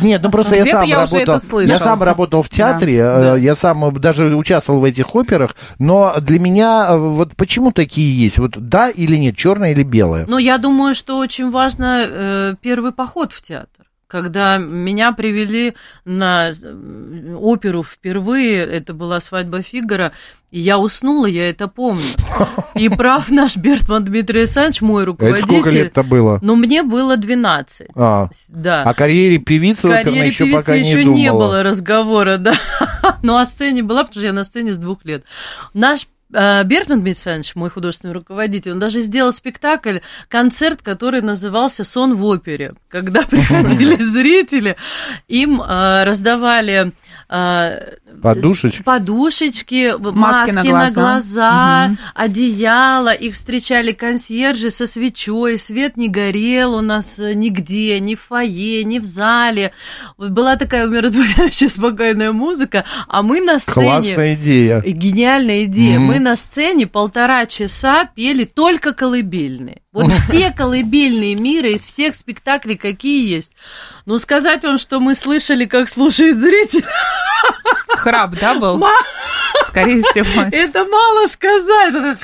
Нет, 0.00 0.22
ну 0.22 0.30
просто 0.30 0.56
я 0.56 0.64
сам 0.64 0.92
работал... 0.92 1.60
Я 1.60 1.78
сам 1.78 2.02
работал 2.02 2.42
в 2.42 2.48
театре, 2.48 2.96
э, 2.98 3.36
я 3.38 3.54
сам 3.54 3.92
даже 3.94 4.34
участвовал 4.36 4.80
в 4.80 4.84
этих 4.84 5.14
операх, 5.14 5.56
но 5.78 6.14
для 6.20 6.40
меня 6.40 6.88
э, 6.90 6.96
вот 6.96 7.36
почему 7.36 7.72
такие 7.72 8.16
есть? 8.16 8.38
Вот 8.38 8.52
да 8.56 8.90
или 8.90 9.16
нет, 9.16 9.36
черное 9.36 9.72
или 9.72 9.82
белое? 9.82 10.24
Ну, 10.26 10.38
я 10.38 10.58
думаю, 10.58 10.94
что 10.94 11.18
очень 11.18 11.50
важно 11.50 12.04
э, 12.06 12.54
первый 12.60 12.92
поход 12.92 13.32
в 13.32 13.42
театр 13.42 13.85
когда 14.08 14.58
меня 14.58 15.12
привели 15.12 15.74
на 16.04 16.52
оперу 17.38 17.82
впервые, 17.82 18.58
это 18.58 18.94
была 18.94 19.20
свадьба 19.20 19.62
Фигара, 19.62 20.12
и 20.50 20.60
я 20.60 20.78
уснула, 20.78 21.26
я 21.26 21.50
это 21.50 21.66
помню. 21.66 22.04
И 22.76 22.88
прав 22.88 23.30
наш 23.30 23.56
Бертман 23.56 24.04
Дмитрий 24.04 24.40
Александрович, 24.40 24.80
мой 24.80 25.04
руководитель. 25.04 25.44
Это 25.44 25.46
сколько 25.46 25.70
лет-то 25.70 26.02
было? 26.02 26.38
Ну, 26.42 26.56
мне 26.56 26.82
было 26.82 27.16
12. 27.16 27.88
А, 27.96 28.28
да. 28.48 28.82
о 28.82 28.94
карьере 28.94 29.38
певицы 29.38 29.86
оперной 29.86 30.26
еще 30.26 30.46
пока 30.46 30.78
не 30.78 30.88
еще 30.90 31.02
думала. 31.02 31.16
не 31.16 31.32
было 31.32 31.62
разговора, 31.62 32.36
да. 32.38 32.54
Но 33.22 33.38
о 33.38 33.46
сцене 33.46 33.82
была, 33.82 34.04
потому 34.04 34.20
что 34.20 34.26
я 34.26 34.32
на 34.32 34.44
сцене 34.44 34.74
с 34.74 34.78
двух 34.78 35.04
лет. 35.04 35.24
Наш 35.74 36.06
Бертман 36.28 37.02
Митсенш, 37.02 37.54
мой 37.54 37.70
художественный 37.70 38.14
руководитель, 38.14 38.72
он 38.72 38.78
даже 38.78 39.00
сделал 39.00 39.32
спектакль, 39.32 39.98
концерт, 40.28 40.82
который 40.82 41.22
назывался 41.22 41.84
«Сон 41.84 42.16
в 42.16 42.24
опере», 42.24 42.74
когда 42.88 43.22
приходили 43.30 44.02
зрители, 44.02 44.76
им 45.28 45.62
э, 45.62 46.04
раздавали 46.04 46.92
подушечки, 47.28 48.82
подушечки 48.82 49.94
маски, 49.98 50.52
маски 50.52 50.54
на 50.54 50.62
глаза, 50.62 51.00
на 51.00 51.10
глаза 51.10 51.86
угу. 51.86 51.96
одеяло, 52.14 53.12
их 53.12 53.34
встречали 53.34 53.92
консьержи 53.92 54.70
со 54.70 54.86
свечой, 54.86 55.58
свет 55.58 55.96
не 55.96 56.08
горел 56.08 56.74
у 56.74 56.80
нас 56.80 57.16
нигде, 57.18 57.98
ни 58.00 58.14
в 58.14 58.22
фойе, 58.22 58.84
ни 58.84 58.98
в 58.98 59.04
зале. 59.04 59.72
Была 60.18 60.56
такая 60.56 60.86
умиротворяющая, 60.86 61.68
спокойная 61.70 62.32
музыка, 62.32 62.84
а 63.08 63.22
мы 63.22 63.40
на 63.40 63.58
сцене... 63.58 63.74
Классная 63.74 64.34
идея. 64.34 64.80
Гениальная 64.80 65.64
идея. 65.64 65.98
Угу. 65.98 66.06
Мы 66.06 66.18
на 66.20 66.36
сцене 66.36 66.86
полтора 66.86 67.46
часа 67.46 68.04
пели 68.04 68.44
только 68.44 68.92
колыбельные. 68.92 69.82
Вот 69.96 70.12
все 70.28 70.50
колыбельные 70.50 71.34
мира 71.34 71.70
из 71.70 71.86
всех 71.86 72.16
спектаклей, 72.16 72.76
какие 72.76 73.30
есть. 73.30 73.52
Ну, 74.04 74.18
сказать 74.18 74.62
вам, 74.62 74.78
что 74.78 75.00
мы 75.00 75.14
слышали, 75.14 75.64
как 75.64 75.88
слушает 75.88 76.36
зритель... 76.36 76.84
Храп, 77.88 78.34
да, 78.38 78.54
был? 78.56 78.86
Скорее 79.66 80.02
всего. 80.02 80.42
Это 80.52 80.84
мало 80.84 81.26
сказать. 81.28 82.18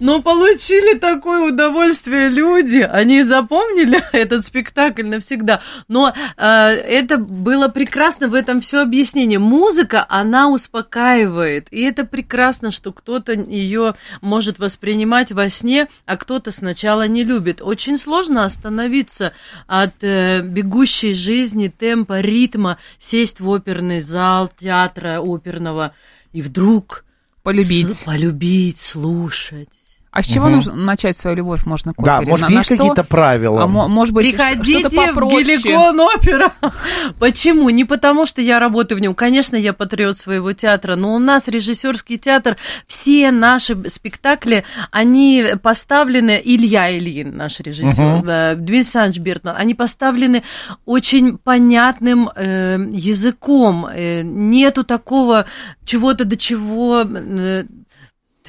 Но 0.00 0.22
получили 0.22 0.98
такое 0.98 1.52
удовольствие 1.52 2.28
люди. 2.28 2.78
Они 2.78 3.22
запомнили 3.22 4.02
этот 4.12 4.44
спектакль 4.44 5.06
навсегда. 5.06 5.62
Но 5.88 6.12
э, 6.36 6.44
это 6.44 7.18
было 7.18 7.68
прекрасно, 7.68 8.28
в 8.28 8.34
этом 8.34 8.60
все 8.60 8.80
объяснение. 8.80 9.38
Музыка, 9.38 10.04
она 10.08 10.48
успокаивает. 10.48 11.68
И 11.70 11.82
это 11.82 12.04
прекрасно, 12.04 12.70
что 12.70 12.92
кто-то 12.92 13.32
ее 13.32 13.94
может 14.20 14.58
воспринимать 14.58 15.32
во 15.32 15.48
сне, 15.48 15.88
а 16.06 16.16
кто-то 16.16 16.52
сначала 16.52 17.06
не 17.06 17.24
любит. 17.24 17.62
Очень 17.62 17.98
сложно 17.98 18.44
остановиться 18.44 19.32
от 19.66 19.94
э, 20.02 20.40
бегущей 20.42 21.14
жизни, 21.14 21.68
темпа, 21.68 22.20
ритма, 22.20 22.78
сесть 22.98 23.40
в 23.40 23.48
оперный 23.48 24.00
зал 24.00 24.50
театра 24.58 25.20
оперного 25.20 25.94
и 26.32 26.42
вдруг 26.42 27.04
полюбить, 27.42 27.92
с- 27.92 28.02
полюбить, 28.04 28.80
слушать 28.80 29.68
а 30.12 30.22
с 30.22 30.26
чего 30.26 30.44
угу. 30.44 30.56
нужно 30.56 30.74
начать 30.74 31.16
свою 31.16 31.38
любовь 31.38 31.64
можно 31.64 31.94
к 31.94 31.98
опере? 31.98 32.18
Да, 32.18 32.30
может, 32.30 32.48
на, 32.50 32.52
есть 32.52 32.68
какие-то 32.68 33.02
правила? 33.02 33.62
А, 33.62 33.66
может 33.66 34.14
быть, 34.14 34.30
Приходите 34.30 34.80
что-то 34.80 34.94
попроще. 34.94 35.56
в 35.56 35.62
Геликон 35.62 36.00
опера. 36.00 36.52
Почему? 37.18 37.70
Не 37.70 37.86
потому, 37.86 38.26
что 38.26 38.42
я 38.42 38.60
работаю 38.60 38.98
в 38.98 39.00
нем. 39.00 39.14
Конечно, 39.14 39.56
я 39.56 39.72
патриот 39.72 40.18
своего 40.18 40.52
театра, 40.52 40.96
но 40.96 41.14
у 41.14 41.18
нас 41.18 41.48
режиссерский 41.48 42.18
театр, 42.18 42.58
все 42.86 43.30
наши 43.30 43.74
спектакли, 43.88 44.64
они 44.90 45.46
поставлены, 45.62 46.38
Илья 46.44 46.94
Ильин, 46.94 47.34
наш 47.34 47.60
режиссер, 47.60 48.16
угу. 48.16 48.56
Дмитрий 48.56 48.80
Александрович 48.80 49.22
Бертман, 49.22 49.56
они 49.56 49.72
поставлены 49.74 50.42
очень 50.84 51.38
понятным 51.38 52.28
э, 52.28 52.76
языком. 52.90 53.86
Э, 53.86 54.20
нету 54.22 54.84
такого 54.84 55.46
чего-то, 55.86 56.26
до 56.26 56.36
чего... 56.36 57.00
Э, 57.02 57.64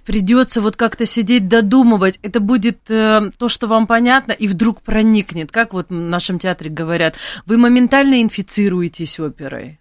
придется 0.06 0.62
вот 0.62 0.76
как-то 0.76 1.06
сидеть 1.06 1.48
додумывать. 1.48 2.20
Это 2.22 2.40
будет 2.40 2.90
э, 2.90 3.32
то, 3.38 3.50
что 3.50 3.68
вам 3.68 3.88
понятно, 3.88 4.32
и 4.32 4.48
вдруг 4.48 4.82
проникнет. 4.82 5.52
Как 5.52 5.74
вот 5.74 5.90
в 5.90 5.94
нашем 5.94 6.40
театре 6.40 6.70
говорят, 6.70 7.16
вы 7.46 7.58
моментально 7.58 8.22
инфицируетесь 8.22 9.20
оперой. 9.20 9.80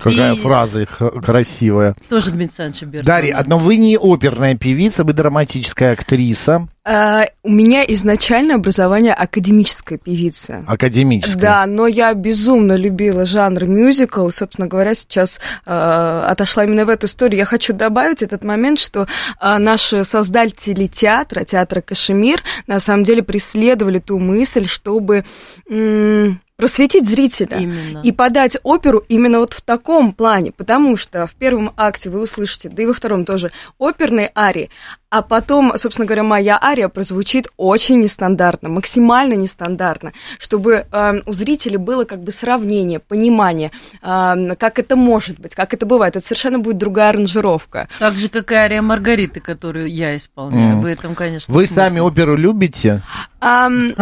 Какая 0.00 0.34
И- 0.34 0.36
фраза 0.36 0.80
их 0.80 0.96
э, 1.00 1.10
красивая. 1.24 1.94
Тоже 2.08 2.26
Дмитрий 2.30 2.44
Александрович 2.64 2.82
Берг. 2.82 3.04
Дарья, 3.06 3.44
но 3.46 3.58
вы 3.58 3.76
не 3.76 3.96
оперная 4.00 4.56
певица, 4.56 5.04
вы 5.04 5.12
драматическая 5.12 5.92
актриса, 5.92 6.66
А, 6.84 7.26
у 7.44 7.48
меня 7.50 7.84
изначально 7.84 8.56
образование 8.56 9.14
академической 9.14 9.98
певицы. 9.98 10.64
академическая. 10.66 11.40
Да, 11.40 11.66
но 11.66 11.86
я 11.86 12.12
безумно 12.12 12.72
любила 12.74 13.24
жанр 13.24 13.66
мюзикл. 13.66 14.28
Собственно 14.30 14.66
говоря, 14.66 14.94
сейчас 14.96 15.38
э, 15.64 15.70
отошла 15.70 16.64
именно 16.64 16.84
в 16.84 16.88
эту 16.88 17.06
историю. 17.06 17.38
Я 17.38 17.44
хочу 17.44 17.72
добавить 17.72 18.22
этот 18.22 18.42
момент, 18.42 18.80
что 18.80 19.06
э, 19.40 19.58
наши 19.58 20.02
создатели 20.02 20.88
театра, 20.88 21.44
театра 21.44 21.82
Кашемир, 21.82 22.42
на 22.66 22.80
самом 22.80 23.04
деле 23.04 23.22
преследовали 23.22 24.00
ту 24.00 24.18
мысль, 24.18 24.66
чтобы 24.66 25.24
м, 25.70 26.40
просветить 26.62 27.08
зрителя. 27.08 27.58
Именно. 27.58 28.02
И 28.04 28.12
подать 28.12 28.56
оперу 28.62 29.02
именно 29.08 29.40
вот 29.40 29.52
в 29.52 29.62
таком 29.62 30.12
плане, 30.12 30.52
потому 30.52 30.96
что 30.96 31.26
в 31.26 31.34
первом 31.34 31.72
акте 31.76 32.08
вы 32.08 32.20
услышите, 32.20 32.68
да 32.68 32.84
и 32.84 32.86
во 32.86 32.92
втором 32.92 33.24
тоже, 33.24 33.50
оперные 33.78 34.30
арии, 34.36 34.70
а 35.10 35.22
потом, 35.22 35.76
собственно 35.76 36.06
говоря, 36.06 36.22
моя 36.22 36.56
ария 36.62 36.88
прозвучит 36.88 37.48
очень 37.56 38.00
нестандартно, 38.00 38.68
максимально 38.68 39.34
нестандартно, 39.34 40.12
чтобы 40.38 40.86
э, 40.90 41.12
у 41.26 41.32
зрителя 41.32 41.80
было 41.80 42.04
как 42.04 42.22
бы 42.22 42.30
сравнение, 42.30 43.00
понимание, 43.00 43.72
э, 44.00 44.54
как 44.56 44.78
это 44.78 44.94
может 44.94 45.40
быть, 45.40 45.56
как 45.56 45.74
это 45.74 45.84
бывает. 45.84 46.14
Это 46.14 46.24
совершенно 46.24 46.60
будет 46.60 46.78
другая 46.78 47.08
аранжировка. 47.08 47.88
Так 47.98 48.14
же, 48.14 48.28
как 48.28 48.52
и 48.52 48.54
ария 48.54 48.82
Маргариты, 48.82 49.40
которую 49.40 49.92
я 49.92 50.16
исполняю. 50.16 50.76
Мгм. 50.76 50.82
В 50.82 50.86
этом, 50.86 51.16
конечно, 51.16 51.52
Вы 51.52 51.66
смысл. 51.66 51.74
сами 51.74 51.98
оперу 51.98 52.36
любите? 52.36 53.02
Ам, 53.40 53.94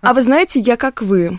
а 0.00 0.12
вы 0.12 0.20
знаете, 0.20 0.58
я 0.58 0.76
как 0.76 1.00
вы. 1.00 1.38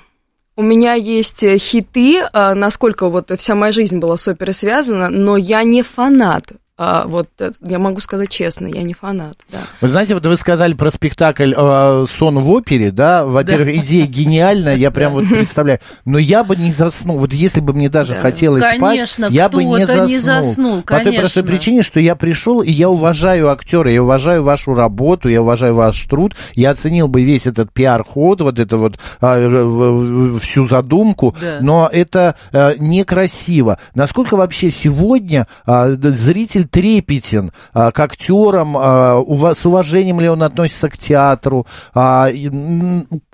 У 0.60 0.62
меня 0.62 0.94
есть 0.94 1.42
э, 1.42 1.58
хиты, 1.58 2.20
а, 2.34 2.54
насколько 2.54 3.08
вот 3.08 3.32
вся 3.40 3.56
моя 3.56 3.72
жизнь 3.72 3.98
была 3.98 4.18
с 4.18 4.28
оперой 4.28 4.52
связана, 4.52 5.08
но 5.08 5.38
я 5.38 5.64
не 5.64 5.84
фанат. 5.84 6.52
А, 6.82 7.06
вот 7.08 7.28
э, 7.40 7.52
я 7.62 7.78
могу 7.78 8.00
сказать 8.00 8.30
честно, 8.30 8.68
я 8.68 8.84
не 8.84 8.94
фанат. 8.94 9.38
Да. 9.52 9.58
Вы 9.82 9.90
знаете, 9.90 10.14
вот 10.14 10.26
вы 10.26 10.38
сказали 10.38 10.74
про 10.74 10.90
спектакль 10.92 11.54
э, 11.56 12.06
«Сон 12.08 12.40
в 12.40 12.50
опере», 12.50 12.92
да? 12.92 13.26
Во-первых, 13.26 13.76
идея 13.80 14.08
гениальная, 14.08 14.76
я 14.78 14.90
прям 14.90 15.12
вот 15.12 15.28
представляю. 15.28 15.80
Но 16.06 16.18
я 16.18 16.46
бы 16.46 16.56
не 16.56 16.72
заснул. 16.72 17.20
Вот 17.20 17.34
если 17.34 17.60
бы 17.60 17.74
мне 17.74 17.90
даже 17.90 18.14
Да. 18.16 18.22
хотелось 18.22 18.64
Конечно, 18.64 19.26
спать, 19.28 19.36
я 19.36 19.50
бы 19.50 19.62
не 19.66 19.86
заснул. 19.86 20.08
не 20.08 20.20
заснул, 20.20 20.82
По 20.84 21.00
той 21.04 21.18
простой 21.18 21.44
причине, 21.44 21.84
что 21.84 22.00
я 22.00 22.16
пришел, 22.16 22.62
и 22.62 22.72
я 22.72 22.90
уважаю 22.90 23.50
актера, 23.52 23.92
я 23.92 24.02
уважаю 24.02 24.44
вашу 24.44 24.74
работу, 24.74 25.28
я 25.28 25.42
уважаю 25.42 25.76
ваш 25.76 26.02
труд. 26.06 26.34
Я 26.56 26.72
оценил 26.72 27.10
бы 27.10 27.22
весь 27.24 27.46
этот 27.46 27.74
пиар-ход, 27.74 28.40
вот 28.40 28.58
это 28.58 28.78
вот 28.78 28.98
а, 29.20 29.38
э, 29.38 29.50
э, 29.50 30.40
всю 30.40 30.66
задумку, 30.66 31.36
Да. 31.42 31.58
но 31.60 31.90
это 31.92 32.36
э, 32.54 32.76
некрасиво. 32.80 33.80
Насколько 33.96 34.38
вообще 34.38 34.72
сегодня 34.72 35.46
д- 35.68 36.12
зритель 36.12 36.69
трепетен 36.70 37.52
а, 37.74 37.92
к 37.92 38.00
актерам, 38.00 38.76
а, 38.78 39.20
ува- 39.22 39.56
с 39.56 39.66
уважением 39.66 40.20
ли 40.20 40.28
он 40.30 40.44
относится 40.44 40.90
к 40.90 40.98
театру? 40.98 41.66
А, 41.94 42.28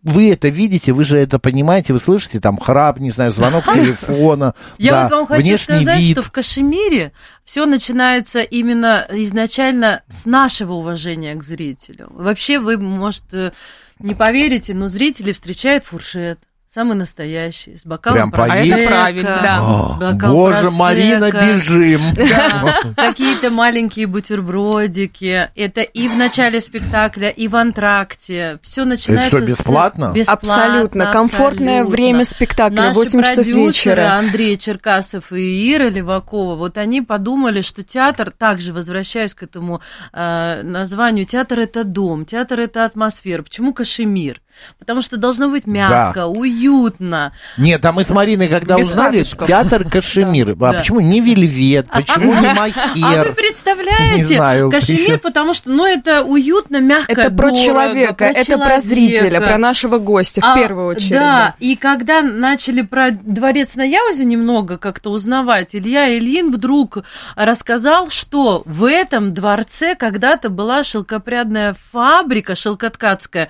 вы 0.03 0.31
это 0.31 0.49
видите, 0.49 0.93
вы 0.93 1.03
же 1.03 1.17
это 1.17 1.39
понимаете, 1.39 1.93
вы 1.93 1.99
слышите 1.99 2.39
там 2.39 2.57
храп, 2.57 2.99
не 2.99 3.09
знаю, 3.11 3.31
звонок 3.31 3.65
телефона, 3.73 4.53
Я 4.77 4.91
да, 4.91 5.03
вот 5.03 5.11
вам 5.11 5.27
хочу 5.27 5.41
внешний 5.41 5.75
сказать, 5.75 5.99
вид. 6.01 6.11
что 6.11 6.21
в 6.21 6.31
Кашемире 6.31 7.11
все 7.43 7.65
начинается 7.65 8.41
именно 8.41 9.07
изначально 9.11 10.03
с 10.09 10.25
нашего 10.25 10.73
уважения 10.73 11.35
к 11.35 11.43
зрителю. 11.43 12.07
Вообще, 12.11 12.59
вы, 12.59 12.77
может, 12.77 13.23
э, 13.33 13.51
не 13.99 14.13
поверите, 14.13 14.73
но 14.73 14.87
зрители 14.87 15.31
встречают 15.31 15.85
фуршет. 15.85 16.39
Самый 16.75 16.97
настоящий, 16.97 17.77
с 17.77 17.85
бокалом 17.85 18.17
Прям 18.17 18.31
просека, 18.31 18.57
поесть? 18.57 18.73
А 18.73 18.77
это 18.79 18.87
правильно, 18.87 19.39
да. 19.41 19.59
О, 19.61 19.97
бокал 19.97 20.33
Боже, 20.33 20.57
просека. 20.57 20.75
Марина, 20.75 21.31
бежим. 21.31 22.01
Да, 22.15 22.79
какие-то 22.97 23.49
маленькие 23.49 24.07
бутербродики. 24.07 25.49
Это 25.55 25.79
и 25.79 26.09
в 26.09 26.17
начале 26.17 26.59
спектакля, 26.59 27.29
и 27.29 27.47
в 27.47 27.55
антракте. 27.55 28.59
Все 28.61 28.83
начинается 28.83 29.27
что, 29.29 29.39
с- 29.39 29.43
бесплатно? 29.45 30.13
Абсолютно. 30.27 31.13
Комфортное 31.13 31.83
абсолютно. 31.83 31.91
время 31.93 32.23
спектакля, 32.25 32.75
Наши 32.75 32.99
8 32.99 33.21
часов 33.21 33.35
продюсеры 33.35 33.61
вечера. 33.67 34.13
Андрей 34.15 34.57
Черкасов 34.57 35.31
и 35.31 35.73
Ира 35.73 35.87
Левакова, 35.87 36.55
вот 36.55 36.77
они 36.77 37.01
подумали, 37.01 37.61
что 37.61 37.83
театр, 37.83 38.33
также 38.37 38.73
возвращаясь 38.73 39.33
к 39.33 39.43
этому 39.43 39.79
э, 40.11 40.61
названию, 40.61 41.25
театр 41.25 41.57
это 41.57 41.85
дом, 41.85 42.25
театр 42.25 42.59
это 42.59 42.83
атмосфера. 42.83 43.43
Почему 43.43 43.73
Кашемир? 43.73 44.41
Потому 44.79 45.01
что 45.01 45.17
должно 45.17 45.49
быть 45.49 45.65
мягко, 45.67 46.25
уютно. 46.27 47.33
Нет, 47.57 47.85
а 47.85 47.91
мы 47.91 48.03
с 48.03 48.09
Мариной, 48.09 48.47
когда 48.47 48.77
Без 48.77 48.87
узнали, 48.87 49.19
хатышков. 49.19 49.47
театр 49.47 49.89
Кашемир. 49.89 50.51
А 50.51 50.55
Да. 50.55 50.73
почему 50.73 50.99
не 50.99 51.21
вельвет? 51.21 51.87
Почему 51.89 52.33
не 52.33 52.47
А 52.47 52.53
вы 52.53 52.55
махер? 52.55 53.33
представляете, 53.33 54.15
Не 54.15 54.23
знаю, 54.23 54.71
Кашемир, 54.71 54.99
еще- 55.01 55.17
потому 55.17 55.53
что, 55.53 55.69
ну, 55.69 55.85
это 55.85 56.23
уютно, 56.23 56.79
мягко, 56.79 57.11
Это 57.11 57.29
про 57.31 57.49
дорого, 57.49 57.55
человека, 57.65 58.25
это 58.25 58.57
про 58.57 58.79
зрителя, 58.79 59.17
человека. 59.29 59.45
про 59.47 59.57
нашего 59.57 59.97
гостя 59.97 60.41
в 60.41 60.45
А, 60.45 60.55
первую 60.55 60.87
очередь. 60.87 61.11
Да, 61.11 61.55
и 61.59 61.75
когда 61.75 62.21
начали 62.21 62.81
про 62.81 63.11
дворец 63.11 63.75
на 63.75 63.83
Яузе 63.83 64.25
немного 64.25 64.77
как-то 64.77 65.09
узнавать, 65.11 65.75
Илья 65.75 66.17
Ильин 66.17 66.51
вдруг 66.51 66.99
рассказал, 67.35 68.09
что 68.09 68.63
в 68.65 68.85
этом 68.89 69.33
дворце 69.33 69.95
когда-то 69.95 70.49
была 70.49 70.83
шелкопрядная 70.83 71.75
фабрика 71.91 72.55
шелкоткацкая 72.55 73.49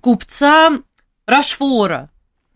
купца 0.00 0.70
Рашфора. 1.26 2.10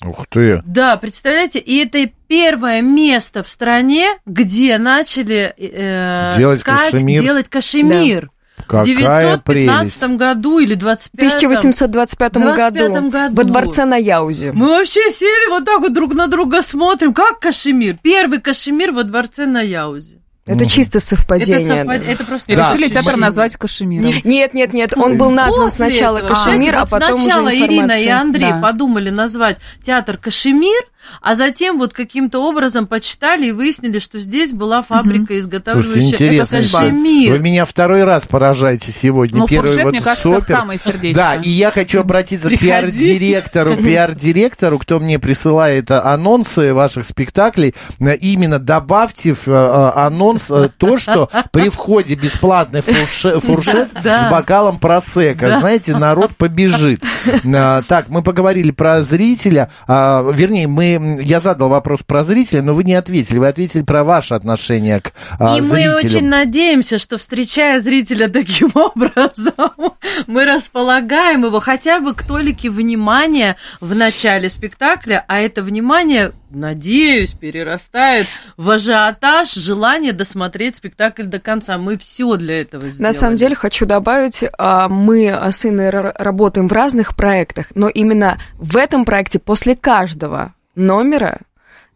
Ух 0.05 0.27
ты. 0.29 0.63
Да, 0.67 0.97
представляете, 0.99 1.59
и 1.59 1.79
это 1.79 2.11
первое 2.29 2.83
место 2.83 3.43
в 3.43 3.49
стране, 3.49 4.19
где 4.27 4.77
начали 4.79 5.55
э, 5.57 6.37
Делать 6.37 6.61
ткать, 6.61 6.91
кашемир. 6.91 7.23
делать 7.23 7.49
кашемир. 7.49 8.31
В 8.59 8.65
Какая 8.69 8.85
915 8.85 9.45
прелесть. 9.45 10.17
году 10.19 10.59
или 10.59 10.75
25 10.75 11.33
В 11.33 11.37
1825 11.37 12.33
году, 12.35 12.55
25 12.55 13.11
году. 13.11 13.35
во 13.37 13.45
дворце 13.45 13.85
на 13.85 13.97
Яузе. 13.97 14.51
Мы 14.53 14.69
вообще 14.69 15.11
сели 15.13 15.49
вот 15.51 15.65
так 15.65 15.81
вот 15.81 15.93
друг 15.93 16.15
на 16.15 16.27
друга 16.27 16.63
смотрим, 16.63 17.15
как 17.15 17.39
кашемир. 17.39 17.97
Первый 18.03 18.41
кашемир 18.41 18.93
во 18.93 19.05
дворце 19.05 19.47
на 19.47 19.61
Яузе. 19.61 20.21
Это 20.47 20.65
чисто 20.67 21.01
совпадение. 21.01 21.65
Это, 21.67 21.91
совпад- 21.91 22.09
это 22.09 22.25
просто... 22.25 22.55
Да. 22.55 22.73
решили 22.73 22.89
театр 22.89 23.17
назвать 23.17 23.57
Кашемиром. 23.57 24.11
Нет, 24.25 24.55
нет, 24.55 24.73
нет, 24.73 24.97
он 24.97 25.19
был 25.19 25.31
назван 25.33 25.71
После 25.71 25.91
сначала 25.91 26.19
этого, 26.19 26.35
Кашемир, 26.35 26.77
а 26.77 26.81
вот 26.81 26.91
потом 26.91 27.19
сначала 27.19 27.49
уже 27.49 27.57
Ирина 27.57 27.67
и 27.67 27.75
информация. 27.77 28.21
Андрей 28.21 28.53
Да. 28.53 28.61
подумали 28.61 29.11
назвать 29.11 29.59
театр 29.85 30.17
Кашемир, 30.19 30.85
а 31.21 31.35
затем 31.35 31.79
вот 31.79 31.93
каким-то 31.93 32.41
образом 32.47 32.87
почитали 32.87 33.47
и 33.47 33.53
выяснили, 33.53 33.99
что 33.99 34.19
здесь 34.19 34.53
была 34.53 34.83
фабрика 34.83 35.39
изготавливающая 35.39 35.93
Слушайте, 36.03 36.27
интересно. 36.27 36.57
это 36.57 36.73
Кашемир. 36.73 37.33
Вы 37.33 37.39
меня 37.39 37.65
второй 37.65 38.05
раз 38.05 38.27
поражаете 38.27 38.91
сегодня. 38.93 39.41
Но 39.41 39.47
Первый 39.47 39.69
фуршет, 39.69 39.85
вот 39.85 39.91
мне 39.93 40.01
кажется, 40.01 40.23
супер. 40.41 40.43
самое 40.57 40.79
сердечко. 40.79 41.21
Да, 41.21 41.35
и 41.35 41.49
я 41.51 41.71
хочу 41.71 42.01
обратиться 42.01 42.49
к 42.49 42.59
Приходите. 42.59 42.67
пиар-директору, 42.99 43.77
пиар-директору, 43.83 44.79
кто 44.79 44.99
мне 45.01 45.19
присылает 45.19 45.91
э, 45.91 45.99
анонсы 45.99 46.73
ваших 46.75 47.05
спектаклей. 47.07 47.75
Э, 48.01 48.15
Именно 48.17 48.59
добавьте 48.59 49.33
в 49.35 49.47
э, 49.49 49.91
анонс 49.95 50.51
то, 50.79 50.99
что 50.99 51.29
при 51.53 51.69
входе 51.69 52.15
бесплатный 52.15 52.81
фурше- 52.81 53.41
фуршет 53.45 53.89
Да. 54.03 54.29
с 54.29 54.31
бокалом 54.31 54.79
просека. 54.79 55.59
Знаете, 55.59 55.97
народ 55.97 56.37
побежит. 56.37 57.03
Так, 57.89 58.09
мы 58.09 58.23
поговорили 58.23 58.71
про 58.71 59.03
зрителя. 59.03 59.71
А, 59.87 60.25
Вернее, 60.33 60.67
мы, 60.67 60.96
я 61.21 61.41
задал 61.41 61.69
вопрос 61.69 62.01
про 62.07 62.25
зрителя, 62.25 62.63
но 62.63 62.75
вы 62.75 62.85
не 62.85 62.95
ответили. 62.95 63.39
Вы 63.39 63.49
ответили 63.49 63.83
про 63.83 64.05
ваше 64.05 64.35
отношение 64.35 65.01
к 65.01 65.13
а, 65.39 65.57
И 65.57 65.61
мы 65.61 65.67
зрителю. 65.69 65.95
очень 65.97 66.29
надеемся, 66.29 66.99
что 66.99 67.19
встречая 67.19 67.81
зрителя 67.81 68.29
таким 68.29 68.71
образом, 68.75 69.95
мы 70.27 70.45
располагаем 70.45 71.45
его 71.45 71.61
хотя 71.61 72.01
бы 72.01 72.15
к 72.15 72.23
толике 72.23 72.71
внимания 72.71 73.57
в 73.81 73.95
начале 73.95 74.49
спектакля, 74.49 75.25
а 75.29 75.39
это 75.39 75.63
внимание, 75.63 76.33
надеюсь, 76.51 77.33
перерастает 77.33 78.27
в 78.57 78.71
ажиотаж, 78.71 79.53
желание 79.55 80.13
досмотреть 80.13 80.77
спектакль 80.77 81.25
до 81.25 81.39
конца. 81.39 81.79
Мы 81.79 81.97
все 81.99 82.37
для 82.37 82.61
этого 82.63 82.89
сделали. 82.89 83.13
На 83.13 83.19
самом 83.19 83.37
деле 83.37 83.55
хочу 83.55 83.87
добавить, 83.87 84.45
а, 84.59 84.89
мы 84.89 85.29
с 85.51 85.65
Инной 85.65 85.91
работаем 85.91 86.69
в 86.69 86.73
разных 86.73 87.17
проектах, 87.17 87.67
но 87.75 87.89
именно 87.89 88.39
в 88.59 88.77
этом 88.77 89.05
проекте 89.05 89.39
после 89.39 89.77
каждого 89.77 90.56
номера 90.77 91.41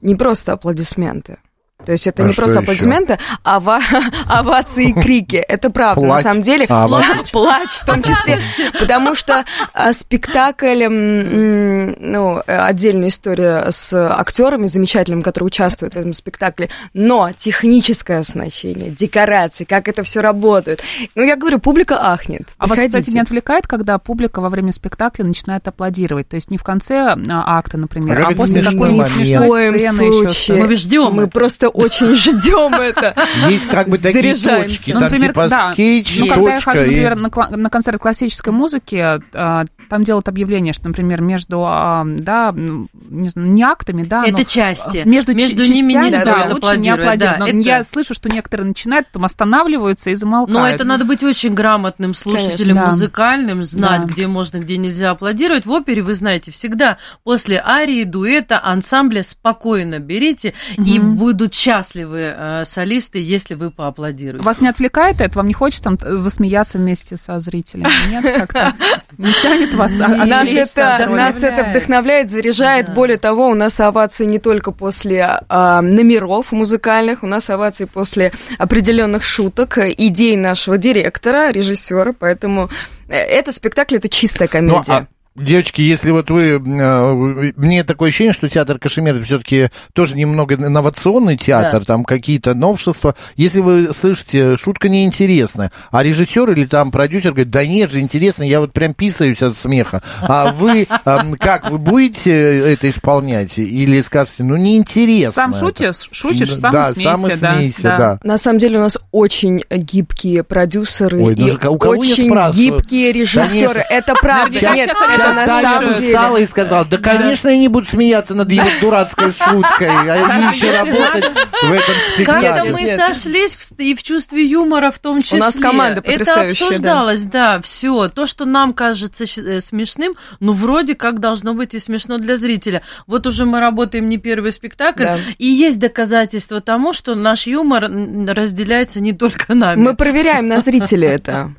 не 0.00 0.16
просто 0.16 0.52
аплодисменты. 0.54 1.38
То 1.86 1.92
есть 1.92 2.06
это 2.06 2.22
А 2.22 2.26
не 2.26 2.32
просто 2.32 2.54
еще? 2.56 2.62
аплодисменты, 2.62 3.18
а 3.42 3.56
ова- 3.58 3.80
овации 4.28 4.90
и 4.90 4.92
крики. 4.92 5.36
Это 5.36 5.70
правда, 5.70 6.00
Плач. 6.00 6.24
на 6.24 6.30
самом 6.30 6.42
деле. 6.42 6.66
А, 6.68 6.86
Плач, 6.86 7.30
плач 7.32 7.70
в 7.70 7.84
том 7.84 8.02
числе. 8.02 8.38
Потому 8.78 9.14
что 9.14 9.44
а, 9.72 9.92
спектакль, 9.92 10.86
ну, 10.88 12.42
отдельная 12.46 13.08
история 13.08 13.66
с 13.70 13.92
актерами 13.94 14.66
замечательными, 14.66 15.22
которые 15.22 15.46
участвуют 15.48 15.94
в 15.94 15.98
этом 15.98 16.12
спектакле, 16.12 16.68
но 16.94 17.30
техническое 17.36 18.18
оснащение, 18.18 18.90
декорации, 18.90 19.64
как 19.64 19.88
это 19.88 20.02
все 20.02 20.20
работает. 20.20 20.82
Ну, 21.14 21.22
я 21.24 21.36
говорю, 21.36 21.58
публика 21.58 22.12
ахнет. 22.12 22.42
А 22.58 22.66
вас, 22.66 22.78
кстати, 22.78 23.10
не 23.10 23.20
отвлекает, 23.20 23.66
когда 23.66 23.98
публика 23.98 24.40
во 24.40 24.48
время 24.50 24.72
спектакля 24.72 25.24
начинает 25.24 25.66
аплодировать? 25.66 26.28
То 26.28 26.36
есть 26.36 26.50
не 26.50 26.58
в 26.58 26.62
конце 26.62 27.14
а, 27.16 27.58
акта, 27.58 27.78
например, 27.78 28.18
А 28.20 28.28
а, 28.28 28.34
после 28.34 28.62
момент. 28.62 29.08
смешной 29.08 29.28
Ни 29.28 29.36
в 29.36 29.48
коем 29.48 29.78
сцены 29.78 30.12
случае. 30.12 30.30
что-то. 30.32 30.60
Мы 30.60 30.76
ждем 30.76 31.12
Мы 31.14 31.26
просто 31.28 31.68
очень 31.70 32.14
ждем 32.14 32.74
это. 32.74 33.14
Есть 33.48 33.68
как 33.68 33.88
бы 33.88 33.98
такие 33.98 34.34
точки, 34.34 34.92
там 34.92 35.16
типа 35.16 35.48
скетч, 35.72 36.18
Ну, 36.20 36.26
когда 36.28 36.54
я 36.54 36.60
хожу, 36.60 36.80
например, 36.80 37.16
на 37.16 37.70
концерт 37.70 38.00
классической 38.00 38.52
музыки, 38.52 39.20
а, 39.32 39.64
там 39.90 40.04
делают 40.04 40.28
объявление, 40.28 40.72
что, 40.72 40.88
например, 40.88 41.20
между, 41.20 41.62
а, 41.66 42.04
да, 42.06 42.54
не, 42.56 43.28
знаю, 43.28 43.50
не 43.50 43.62
актами, 43.62 44.04
да, 44.04 44.24
Это 44.24 44.38
но 44.38 44.44
части. 44.44 45.02
между, 45.04 45.34
Между 45.34 45.64
ч- 45.64 45.70
ними 45.74 45.92
не 45.92 46.10
частями, 46.10 46.22
стоит 46.22 46.48
да, 46.48 46.54
лучше 46.54 46.76
не 46.78 46.88
аплодировать, 46.90 47.20
да, 47.20 47.48
это- 47.48 47.56
Я 47.58 47.84
слышу, 47.84 48.14
что 48.14 48.28
некоторые 48.30 48.68
начинают, 48.68 49.08
потом 49.08 49.24
останавливаются 49.24 50.10
и 50.10 50.14
замолкают. 50.14 50.58
Но 50.58 50.66
это 50.66 50.84
надо 50.84 51.04
быть 51.04 51.22
очень 51.22 51.52
грамотным 51.54 52.14
слушателем 52.14 52.56
Конечно, 52.56 52.74
да. 52.84 52.86
музыкальным, 52.90 53.64
знать, 53.64 54.02
Да. 54.02 54.06
где 54.08 54.26
можно, 54.26 54.58
где 54.58 54.76
нельзя 54.76 55.10
аплодировать. 55.10 55.66
В 55.66 55.70
опере, 55.72 56.02
вы 56.02 56.14
знаете, 56.14 56.50
всегда 56.52 56.98
после 57.24 57.60
арии, 57.62 58.04
дуэта, 58.04 58.60
ансамбля 58.62 59.22
спокойно 59.24 59.98
берите, 59.98 60.54
и 60.78 60.98
Мгм. 61.00 61.16
будут 61.16 61.52
счастливы 61.54 62.34
э, 62.36 62.64
солисты, 62.64 63.18
если 63.18 63.54
вы 63.54 63.70
поаплодируете. 63.70 64.44
Вас 64.46 64.60
не 64.60 64.68
отвлекает 64.68 65.20
это? 65.20 65.36
Вам 65.36 65.48
не 65.48 65.54
хочется 65.54 65.82
там 65.84 65.96
т- 65.96 66.16
засмеяться 66.16 66.78
вместе 66.78 67.16
со 67.16 67.40
зрителями? 67.40 67.90
Нет, 68.08 68.24
как-то 68.36 68.74
не 69.18 69.32
тянет 69.42 69.74
вас 69.80 69.92
а- 70.00 70.08
Нас 70.26 70.48
это, 70.48 71.06
нас 71.08 71.42
это 71.42 71.64
вдохновляет, 71.64 72.30
заряжает. 72.30 72.86
Да. 72.86 72.92
Более 72.92 73.18
того, 73.18 73.48
у 73.48 73.54
нас 73.54 73.78
овации 73.80 74.24
не 74.24 74.38
только 74.38 74.70
после 74.72 75.40
а, 75.48 75.80
номеров 75.82 76.52
музыкальных, 76.52 77.22
у 77.22 77.26
нас 77.26 77.50
овации 77.50 77.86
после 77.86 78.32
определенных 78.58 79.24
шуток, 79.24 79.78
идей 79.78 80.36
нашего 80.36 80.78
директора, 80.78 81.50
режиссера. 81.50 82.12
Поэтому 82.18 82.70
э, 83.08 83.14
этот 83.16 83.54
спектакль 83.54 83.96
это 83.96 84.08
чистая 84.08 84.48
Ну, 84.52 84.52
комедия. 84.52 84.92
а, 84.92 85.06
девочки, 85.40 85.80
если 85.80 86.10
вот 86.10 86.30
вы... 86.30 86.60
э, 86.64 87.52
Мне 87.56 87.84
такое 87.84 88.08
ощущение, 88.10 88.32
что 88.32 88.48
театр 88.48 88.78
Кашемир 88.78 89.22
все-таки 89.24 89.68
тоже 89.92 90.16
немного 90.16 90.54
инновационный 90.54 91.36
театр, 91.36 91.80
Да. 91.80 91.84
там 91.86 92.04
какие-то 92.04 92.54
новшества. 92.54 93.14
Если 93.36 93.60
вы 93.60 93.92
слышите, 93.92 94.56
шутка 94.56 94.88
неинтересная, 94.88 95.72
а 95.90 96.02
режиссер 96.02 96.50
или 96.52 96.66
там 96.66 96.90
продюсер 96.90 97.32
говорит, 97.32 97.50
да 97.50 97.66
нет 97.66 97.90
же, 97.90 98.00
интересно, 98.00 98.42
я 98.42 98.60
вот 98.60 98.72
прям 98.72 98.94
писаюсь 98.94 99.42
от 99.42 99.56
смеха. 99.56 100.02
А 100.22 100.52
вы 100.52 100.86
эм, 101.04 101.34
как, 101.34 101.70
вы 101.70 101.78
будете 101.78 102.30
это 102.32 102.88
исполнять? 102.90 103.58
Или 103.58 104.00
скажете, 104.00 104.44
ну 104.44 104.56
неинтересно. 104.56 105.32
Сам 105.32 105.54
шутишь, 105.54 106.08
шутишь, 106.12 106.54
сам 106.54 106.70
да, 106.70 106.92
смейся. 106.92 107.10
сам 107.10 107.26
и 107.26 107.36
да, 107.36 107.54
смейся, 107.54 107.82
да. 107.82 107.96
да. 107.98 108.18
На 108.22 108.38
самом 108.38 108.58
деле 108.58 108.78
у 108.78 108.82
нас 108.82 108.98
очень 109.10 109.64
гибкие 109.70 110.44
продюсеры 110.44 111.22
Ой, 111.22 111.34
ну 111.36 111.48
и 111.48 111.52
у 111.52 111.78
кого 111.78 111.96
очень 111.96 112.30
гибкие 112.52 113.12
режиссеры. 113.12 113.50
Конечно. 113.50 113.84
Это 113.90 114.14
правда. 114.14 114.54
Наверняка 114.54 114.74
Нет, 114.74 114.90
сейчас 114.90 115.18
это 115.18 115.29
Сейчас 115.34 115.80
бы 115.82 115.94
встала 115.94 116.36
и 116.38 116.46
сказала, 116.46 116.84
да, 116.84 116.98
конечно, 116.98 117.48
я 117.48 117.58
не 117.58 117.68
буду 117.68 117.86
смеяться 117.86 118.34
над 118.34 118.50
его 118.50 118.66
дурацкой 118.80 119.32
шуткой, 119.32 119.88
а 119.88 120.52
еще 120.52 120.76
работать 120.78 121.24
в 121.24 121.72
этом 121.72 121.76
Как-то 121.76 122.12
спектакле. 122.14 122.72
мы 122.72 122.82
Нет. 122.82 123.00
сошлись 123.00 123.52
в- 123.56 123.80
и 123.80 123.94
в 123.94 124.02
чувстве 124.02 124.44
юмора 124.44 124.90
в 124.90 124.98
том 124.98 125.22
числе. 125.22 125.38
нас 125.40 125.54
команда 125.54 126.00
Это 126.00 126.10
потрясающая, 126.12 126.58
да. 126.60 126.66
обсуждалось, 126.74 127.22
да, 127.22 127.60
все. 127.60 128.08
То, 128.08 128.26
что 128.26 128.44
нам 128.44 128.72
кажется 128.74 129.24
э, 129.24 129.60
смешным, 129.60 130.14
ну, 130.40 130.52
вроде 130.52 130.94
как 130.94 131.20
должно 131.20 131.54
быть 131.54 131.74
и 131.74 131.78
смешно 131.78 132.18
для 132.18 132.36
зрителя. 132.36 132.82
Вот 133.06 133.26
уже 133.26 133.44
мы 133.44 133.60
работаем 133.60 134.08
не 134.08 134.18
первый 134.18 134.52
спектакль, 134.52 135.06
и 135.38 135.46
есть 135.46 135.78
доказательства 135.78 136.60
тому, 136.60 136.92
что 136.92 137.14
наш 137.14 137.46
юмор 137.46 137.84
разделяется 137.84 139.00
не 139.00 139.12
только 139.12 139.54
нами. 139.54 139.80
Мы 139.80 139.94
проверяем 139.94 140.46
на 140.46 140.60
зрителя 140.60 141.08
это. 141.10 141.52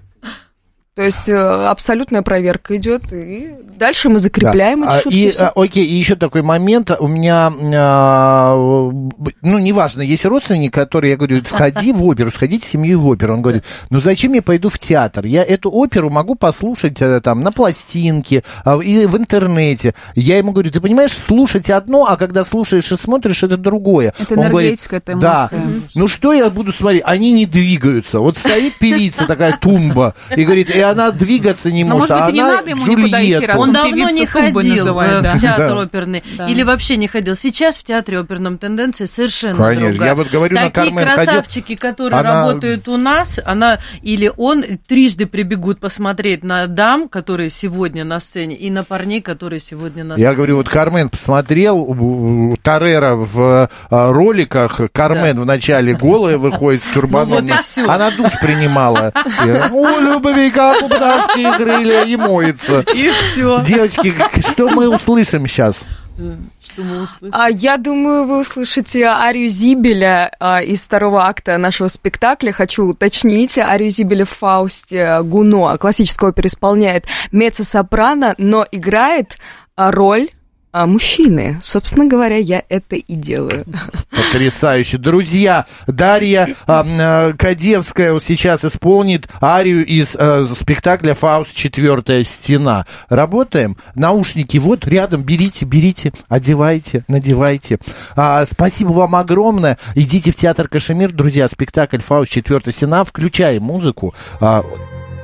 То 0.93 1.04
есть 1.04 1.30
э, 1.30 1.34
абсолютная 1.38 2.21
проверка 2.21 2.75
идет, 2.75 3.13
и 3.13 3.56
дальше 3.77 4.10
мы 4.10 4.19
закрепляем 4.19 4.82
Да. 4.82 4.97
эти 4.97 5.04
шутки. 5.04 5.15
И, 5.15 5.34
а, 5.39 5.54
окей, 5.56 5.86
и 5.86 5.95
еще 5.95 6.17
такой 6.17 6.41
момент. 6.41 6.91
У 6.99 7.08
меня, 7.08 7.49
а, 7.73 8.54
ну, 9.41 9.58
неважно, 9.58 10.01
есть 10.01 10.25
родственник, 10.25 10.73
который, 10.73 11.12
я 11.12 11.15
говорю, 11.15 11.41
сходи 11.45 11.93
в 11.93 12.04
оперу, 12.04 12.30
сходите 12.30 12.67
с 12.67 12.71
семьей 12.71 12.95
в 12.95 13.08
оперу. 13.08 13.36
Он 13.36 13.41
говорит, 13.41 13.63
ну, 13.89 14.01
зачем 14.01 14.34
я 14.34 14.41
пойду 14.41 14.67
в 14.67 14.77
театр? 14.80 15.23
Я 15.25 15.45
эту 15.45 15.71
оперу 15.71 16.10
могу 16.10 16.36
послушать 16.36 17.01
э, 17.01 17.21
там 17.21 17.39
на 17.39 17.54
пластинке 17.54 18.43
а, 18.65 18.77
и 18.80 19.06
в 19.06 19.15
интернете. 19.15 19.95
Я 20.15 20.39
ему 20.39 20.51
говорю, 20.51 20.71
ты 20.71 20.82
понимаешь, 20.82 21.13
слушать 21.13 21.69
одно, 21.69 22.06
а 22.06 22.17
когда 22.17 22.43
слушаешь 22.43 22.91
и 22.91 22.97
смотришь, 22.97 23.43
это 23.43 23.56
другое. 23.56 24.13
Это 24.19 24.38
Он 24.38 24.49
говорит, 24.49 24.86
это 24.91 25.15
Да. 25.15 25.49
эмоции. 25.54 25.82
Ну, 25.95 26.10
что 26.10 26.34
я 26.34 26.49
буду 26.49 26.73
смотреть? 26.73 27.04
Они 27.06 27.32
не 27.32 27.45
двигаются. 27.45 28.19
Вот 28.19 28.36
стоит 28.36 28.77
певица 28.77 29.25
такая 29.25 29.58
тумба 29.58 30.15
и 30.36 30.43
говорит, 30.43 30.69
и 30.81 30.83
она 30.83 31.11
двигаться 31.11 31.71
не 31.71 31.83
Ну, 31.83 31.95
может, 31.95 32.09
а 32.11 32.21
быть, 32.25 32.29
и 32.29 32.33
не 32.33 32.39
она 32.41 32.55
надо 32.57 32.69
ему 32.71 32.81
никуда 32.87 33.07
идти, 33.21 33.27
Джульетта. 33.31 33.47
раз 33.47 33.57
Он 33.57 33.67
он 33.69 33.73
давно 33.73 34.09
не 34.09 34.25
ходил 34.25 34.99
э, 34.99 35.21
да. 35.21 35.33
в 35.33 35.39
театр 35.41 35.67
Да. 35.75 35.77
оперный. 35.81 36.23
Да. 36.37 36.47
Или 36.47 36.63
вообще 36.63 36.97
не 36.97 37.07
ходил. 37.07 37.35
Сейчас 37.35 37.77
в 37.77 37.83
театре 37.83 38.19
оперном 38.19 38.57
тенденция 38.57 39.07
совершенно 39.07 39.63
Конечно, 39.63 39.89
другая. 39.91 40.09
я 40.09 40.15
вот 40.15 40.29
говорю, 40.29 40.55
на 40.55 40.61
Такие 40.69 40.85
Кармен 40.85 41.05
ходил, 41.07 41.23
красавчики, 41.25 41.75
которые 41.75 42.19
она- 42.19 42.41
работают 42.47 42.87
у 42.87 42.97
нас, 42.97 43.39
она 43.45 43.79
или 44.01 44.31
он 44.37 44.63
трижды 44.87 45.25
прибегут 45.27 45.79
посмотреть 45.79 46.43
на 46.43 46.67
дам, 46.67 47.07
которые 47.09 47.49
сегодня 47.49 48.03
на 48.03 48.19
сцене, 48.19 48.55
и 48.55 48.69
на 48.71 48.83
парней, 48.83 49.21
которые 49.21 49.59
сегодня 49.59 50.03
на 50.03 50.15
сцене. 50.15 50.27
Я 50.29 50.33
говорю, 50.33 50.57
вот 50.57 50.67
Кармен 50.69 51.09
посмотрел 51.09 51.77
у- 51.77 52.51
у 52.53 52.57
Тарера 52.57 53.15
в 53.15 53.69
а, 53.89 54.11
роликах. 54.11 54.79
Кармен 54.91 55.39
вначале 55.39 55.93
голая 55.93 56.37
выходит 56.37 56.83
с 56.83 56.87
тюрбаном. 56.93 57.45
Ну 57.51 57.61
всё. 57.63 57.89
Она 57.89 58.11
душ 58.11 58.31
принимала. 58.41 59.11
И, 59.45 59.73
У 59.73 60.19
любви, 60.71 60.79
как 60.79 60.84
у 60.84 60.88
пташки 60.88 61.57
крылья, 61.57 62.03
и 62.03 62.15
моется. 62.15 62.81
И 62.93 63.10
все. 63.10 63.62
Девочки, 63.62 64.13
что 64.51 64.69
мы 64.69 64.93
услышим 64.93 65.47
сейчас? 65.47 65.84
Что 66.63 66.81
мы 66.84 67.03
услышали? 67.03 67.31
А 67.31 67.49
я 67.49 67.77
думаю, 67.77 68.25
вы 68.25 68.41
услышите 68.41 69.05
арию 69.05 69.49
Зибеля 69.49 70.31
а, 70.39 70.62
из 70.62 70.81
второго 70.81 71.25
акта 71.25 71.57
нашего 71.57 71.88
спектакля. 71.88 72.51
Хочу 72.51 72.86
уточнить, 72.86 73.57
арию 73.57 73.89
Зибеля 73.89 74.25
в 74.25 74.29
Фаусте 74.29 75.21
Гуно, 75.23 75.77
классическая 75.77 76.29
опера, 76.29 76.47
исполняет 76.47 77.05
меццо-сопрано, 77.31 78.36
но 78.38 78.67
играет 78.71 79.38
а, 79.75 79.91
роль 79.91 80.29
а, 80.71 80.86
мужчины. 80.88 81.60
Собственно 81.63 82.07
говоря, 82.07 82.38
я 82.38 82.63
это 82.69 82.95
и 82.95 83.15
делаю. 83.15 83.65
Потрясающе. 84.10 84.97
Друзья, 84.97 85.65
Дарья 85.88 86.49
м, 86.67 87.38
Кадевская 87.38 88.19
сейчас 88.19 88.63
исполнит 88.65 89.27
арию 89.41 89.86
из 89.86 90.15
э, 90.15 90.45
спектакля 90.53 91.13
«Фауст. 91.13 91.55
Четвертая 91.55 92.23
стена». 92.23 92.86
Работаем. 93.10 93.77
Наушники 93.95 94.57
вот 94.57 94.88
рядом. 94.88 95.23
Берите, 95.23 95.65
берите, 95.65 96.13
одевайте, 96.29 97.03
надевайте. 97.07 97.79
А, 98.15 98.45
спасибо 98.45 98.89
вам 98.89 99.15
огромное. 99.15 99.77
Идите 99.95 100.31
в 100.31 100.36
театр 100.36 100.67
Кашемир. 100.67 101.12
Друзья, 101.12 101.47
спектакль 101.47 101.99
«Фауст. 101.99 102.31
Четвертая 102.31 102.73
стена». 102.73 103.03
Включаем 103.03 103.63
музыку. 103.63 104.13
А, 104.39 104.63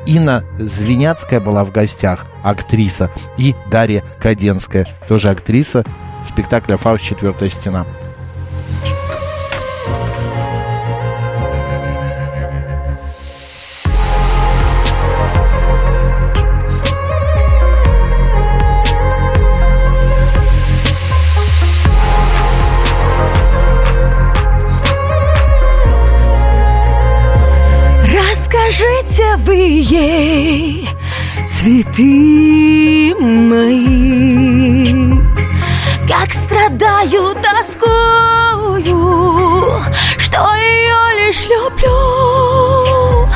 Инна 0.07 0.43
Звеняцкая 0.57 1.41
была 1.41 1.65
в 1.65 1.71
гостях, 1.71 2.25
актриса, 2.41 3.11
и 3.37 3.53
Дарья 3.69 4.03
Каденская, 4.19 4.87
тоже 5.07 5.27
актриса 5.27 5.83
спектакля 6.25 6.77
«Фауст. 6.77 7.03
Четвертая 7.03 7.49
стена». 7.49 7.85
Ей, 29.49 30.89
цветы 31.47 33.15
мои, 33.15 35.13
как 36.05 36.33
страдаю, 36.33 37.33
тоскую, 37.41 38.91
что 40.17 40.53
ее 40.55 41.27
лишь 41.27 41.47
люблю, 41.47 43.29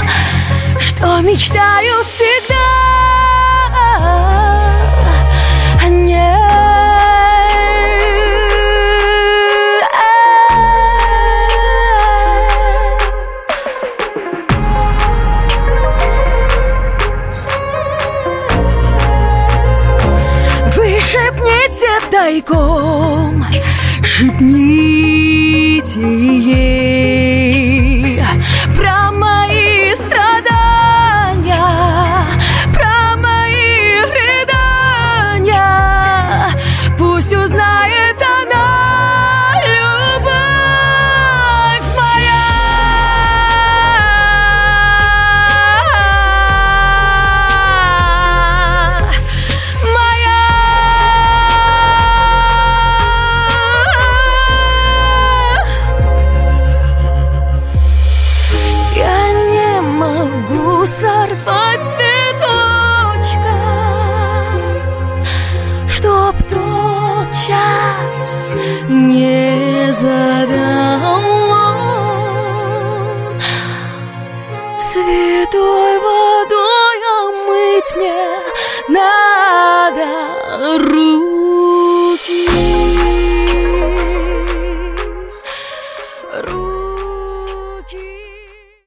что 0.79 1.21
мечтаю 1.21 2.03
всегда 2.03 2.90